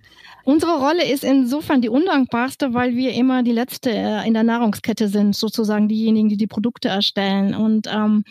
[0.44, 5.08] Unsere Rolle ist insofern die undankbarste, weil wir immer die letzte äh, in der Nahrungskette
[5.08, 7.54] sind, sozusagen diejenigen, die die Produkte erstellen.
[7.54, 8.24] Und ähm,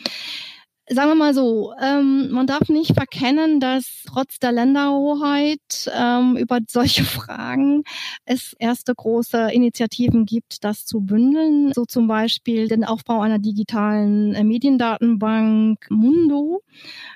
[0.90, 6.60] sagen wir mal so, ähm, man darf nicht verkennen, dass trotz der Länderhoheit ähm, über
[6.68, 7.84] solche Fragen
[8.24, 11.72] es erste große Initiativen gibt, das zu bündeln.
[11.74, 16.62] So zum Beispiel den Aufbau einer digitalen äh, Mediendatenbank Mundo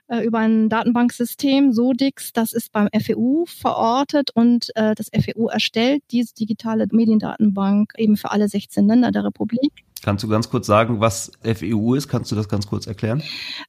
[0.09, 2.33] äh, über ein Datenbanksystem Sodix.
[2.33, 8.31] Das ist beim FEU verortet und äh, das FEU erstellt diese digitale Mediendatenbank eben für
[8.31, 9.85] alle 16 Länder der Republik.
[10.05, 12.09] Kannst du ganz kurz sagen, was FEU ist?
[12.09, 13.23] Kannst du das ganz kurz erklären?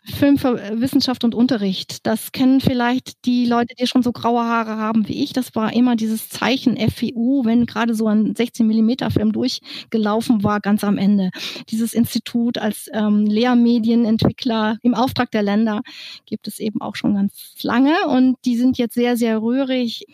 [0.03, 2.07] Film für Wissenschaft und Unterricht.
[2.07, 5.33] Das kennen vielleicht die Leute, die schon so graue Haare haben wie ich.
[5.33, 10.59] Das war immer dieses Zeichen FEU, wenn gerade so ein 16 Millimeter Film durchgelaufen war,
[10.59, 11.29] ganz am Ende.
[11.69, 15.81] Dieses Institut als ähm, Lehrmedienentwickler im Auftrag der Länder
[16.25, 20.05] gibt es eben auch schon ganz lange und die sind jetzt sehr, sehr rührig.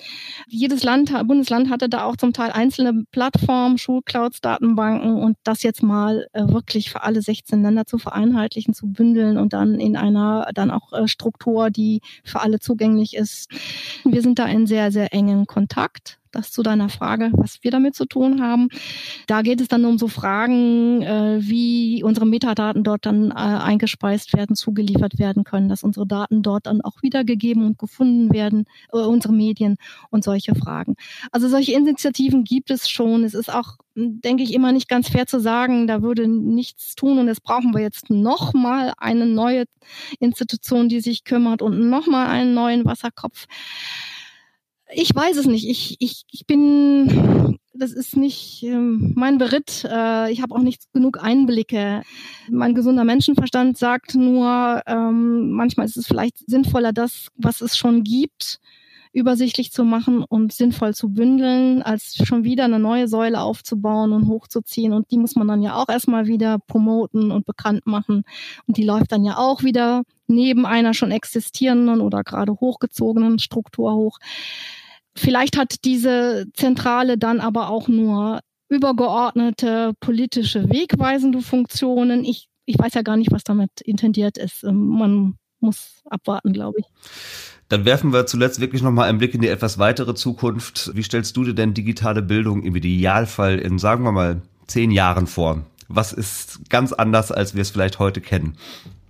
[0.50, 5.82] Jedes Land, Bundesland hatte da auch zum Teil einzelne Plattformen, Schulclouds, Datenbanken und das jetzt
[5.82, 9.96] mal mal äh, wirklich für alle 16 Länder zu vereinheitlichen, zu bündeln und dann in
[9.96, 13.50] einer dann auch äh, Struktur, die für alle zugänglich ist.
[14.04, 17.96] Wir sind da in sehr, sehr engen Kontakt das zu deiner Frage, was wir damit
[17.96, 18.70] zu tun haben.
[19.28, 24.34] Da geht es dann um so Fragen, äh, wie unsere Metadaten dort dann äh, eingespeist
[24.34, 28.98] werden, zugeliefert werden können, dass unsere Daten dort dann auch wiedergegeben und gefunden werden, äh,
[28.98, 29.78] unsere Medien
[30.10, 30.96] und solche Fragen.
[31.32, 33.24] Also solche Initiativen gibt es schon.
[33.24, 37.18] Es ist auch, denke ich, immer nicht ganz fair zu sagen, da würde nichts tun
[37.20, 39.66] und jetzt brauchen wir jetzt nochmal eine neue
[40.20, 43.48] Institution, die sich kümmert und nochmal einen neuen Wasserkopf.
[44.92, 45.68] Ich weiß es nicht.
[45.68, 49.86] Ich, ich, ich bin, das ist nicht ähm, mein Beritt.
[49.86, 52.02] Äh, ich habe auch nicht genug Einblicke.
[52.50, 58.04] Mein gesunder Menschenverstand sagt nur, ähm, manchmal ist es vielleicht sinnvoller, das, was es schon
[58.04, 58.60] gibt,
[59.14, 64.28] übersichtlich zu machen und sinnvoll zu bündeln, als schon wieder eine neue Säule aufzubauen und
[64.28, 64.94] hochzuziehen.
[64.94, 68.24] Und die muss man dann ja auch erstmal wieder promoten und bekannt machen.
[68.66, 73.94] Und die läuft dann ja auch wieder neben einer schon existierenden oder gerade hochgezogenen Struktur
[73.94, 74.18] hoch.
[75.20, 78.40] Vielleicht hat diese Zentrale dann aber auch nur
[78.70, 82.24] übergeordnete politische wegweisende Funktionen.
[82.24, 84.64] Ich, ich weiß ja gar nicht, was damit intendiert ist.
[84.64, 86.86] Ähm, man muss abwarten, glaube ich.
[87.68, 90.92] Dann werfen wir zuletzt wirklich nochmal einen Blick in die etwas weitere Zukunft.
[90.96, 95.28] Wie stellst du dir denn digitale Bildung im Idealfall in, sagen wir mal, zehn Jahren
[95.28, 95.66] vor?
[95.90, 98.56] Was ist ganz anders, als wir es vielleicht heute kennen?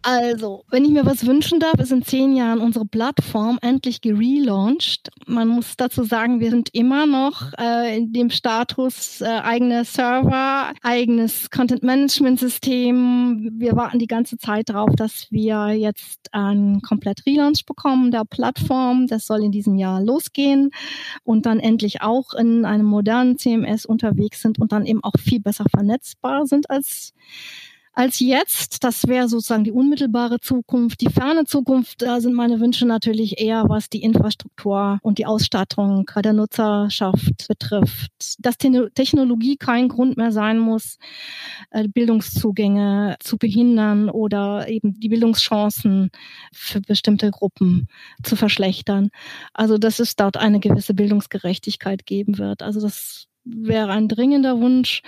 [0.02, 5.10] Also, wenn ich mir was wünschen darf, ist in zehn Jahren unsere Plattform endlich gelauncht.
[5.28, 10.72] Man muss dazu sagen, wir sind immer noch äh, in dem Status äh, eigene Server,
[10.84, 13.56] eigenes Content-Management-System.
[13.58, 19.08] Wir warten die ganze Zeit darauf, dass wir jetzt einen komplett Relaunch bekommen der Plattform.
[19.08, 20.72] Das soll in diesem Jahr losgehen
[21.24, 25.42] und dann endlich auch in einem modernen CMS unterwegs sind und dann eben auch viel
[25.42, 27.14] besser vernetzbar sind als
[28.00, 28.86] als jetzt.
[28.86, 31.02] Das wäre sozusagen die unmittelbare Zukunft.
[31.02, 36.10] Die ferne Zukunft, da sind meine Wünsche natürlich eher, was die Infrastruktur und die Ausstattung
[36.24, 38.12] der Nutzerschaft betrifft.
[38.40, 40.98] Dass Technologie kein Grund mehr sein muss,
[41.72, 46.10] äh, Bildungszugänge zu behindern oder eben die Bildungschancen
[46.54, 47.90] für bestimmte Gruppen
[48.24, 49.10] zu verschlechtern.
[49.54, 52.62] Also dass es dort eine gewisse Bildungsgerechtigkeit geben wird.
[52.62, 55.02] Also das wäre ein dringender Wunsch.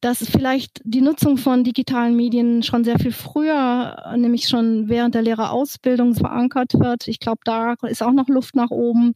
[0.00, 5.22] Dass vielleicht die Nutzung von digitalen Medien schon sehr viel früher, nämlich schon während der
[5.22, 7.08] Lehrerausbildung verankert wird.
[7.08, 9.14] Ich glaube, da ist auch noch Luft nach oben.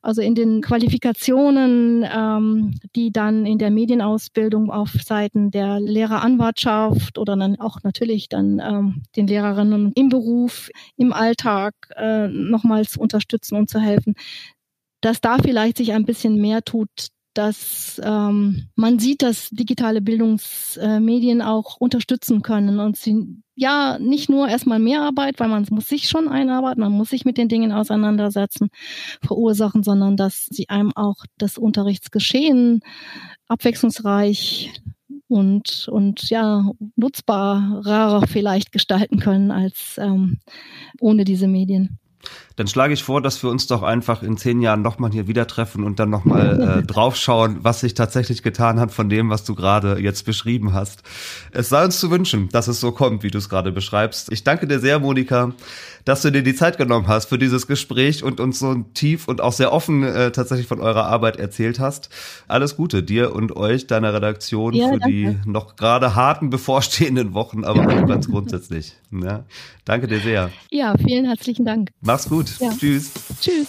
[0.00, 7.36] Also in den Qualifikationen, ähm, die dann in der Medienausbildung auf Seiten der Lehreranwartschaft oder
[7.36, 13.68] dann auch natürlich dann ähm, den Lehrerinnen im Beruf, im Alltag äh, nochmals unterstützen und
[13.68, 14.14] zu helfen
[15.04, 16.88] dass da vielleicht sich ein bisschen mehr tut,
[17.34, 24.28] dass ähm, man sieht, dass digitale Bildungsmedien äh, auch unterstützen können und sie ja nicht
[24.28, 27.48] nur erstmal mehr Arbeit, weil man muss sich schon einarbeiten, man muss sich mit den
[27.48, 28.70] Dingen auseinandersetzen,
[29.22, 32.80] verursachen, sondern dass sie einem auch das Unterrichtsgeschehen
[33.48, 34.72] abwechslungsreich
[35.28, 40.40] und und ja nutzbarer vielleicht gestalten können als ähm,
[41.00, 41.98] ohne diese Medien.
[42.56, 45.46] Dann schlage ich vor, dass wir uns doch einfach in zehn Jahren nochmal hier wieder
[45.46, 49.54] treffen und dann nochmal äh, draufschauen, was sich tatsächlich getan hat von dem, was du
[49.54, 51.02] gerade jetzt beschrieben hast.
[51.50, 54.30] Es sei uns zu wünschen, dass es so kommt, wie du es gerade beschreibst.
[54.32, 55.52] Ich danke dir sehr, Monika,
[56.04, 59.40] dass du dir die Zeit genommen hast für dieses Gespräch und uns so tief und
[59.40, 62.08] auch sehr offen äh, tatsächlich von eurer Arbeit erzählt hast.
[62.46, 65.08] Alles Gute dir und euch, deiner Redaktion, ja, für danke.
[65.08, 68.94] die noch gerade harten bevorstehenden Wochen, aber auch ganz grundsätzlich.
[69.10, 69.44] Ja,
[69.84, 70.50] danke dir sehr.
[70.70, 71.90] Ja, vielen herzlichen Dank.
[72.00, 72.60] Mach's gut.
[72.60, 72.72] Ja.
[72.76, 73.10] Tschüss.
[73.40, 73.68] Tschüss.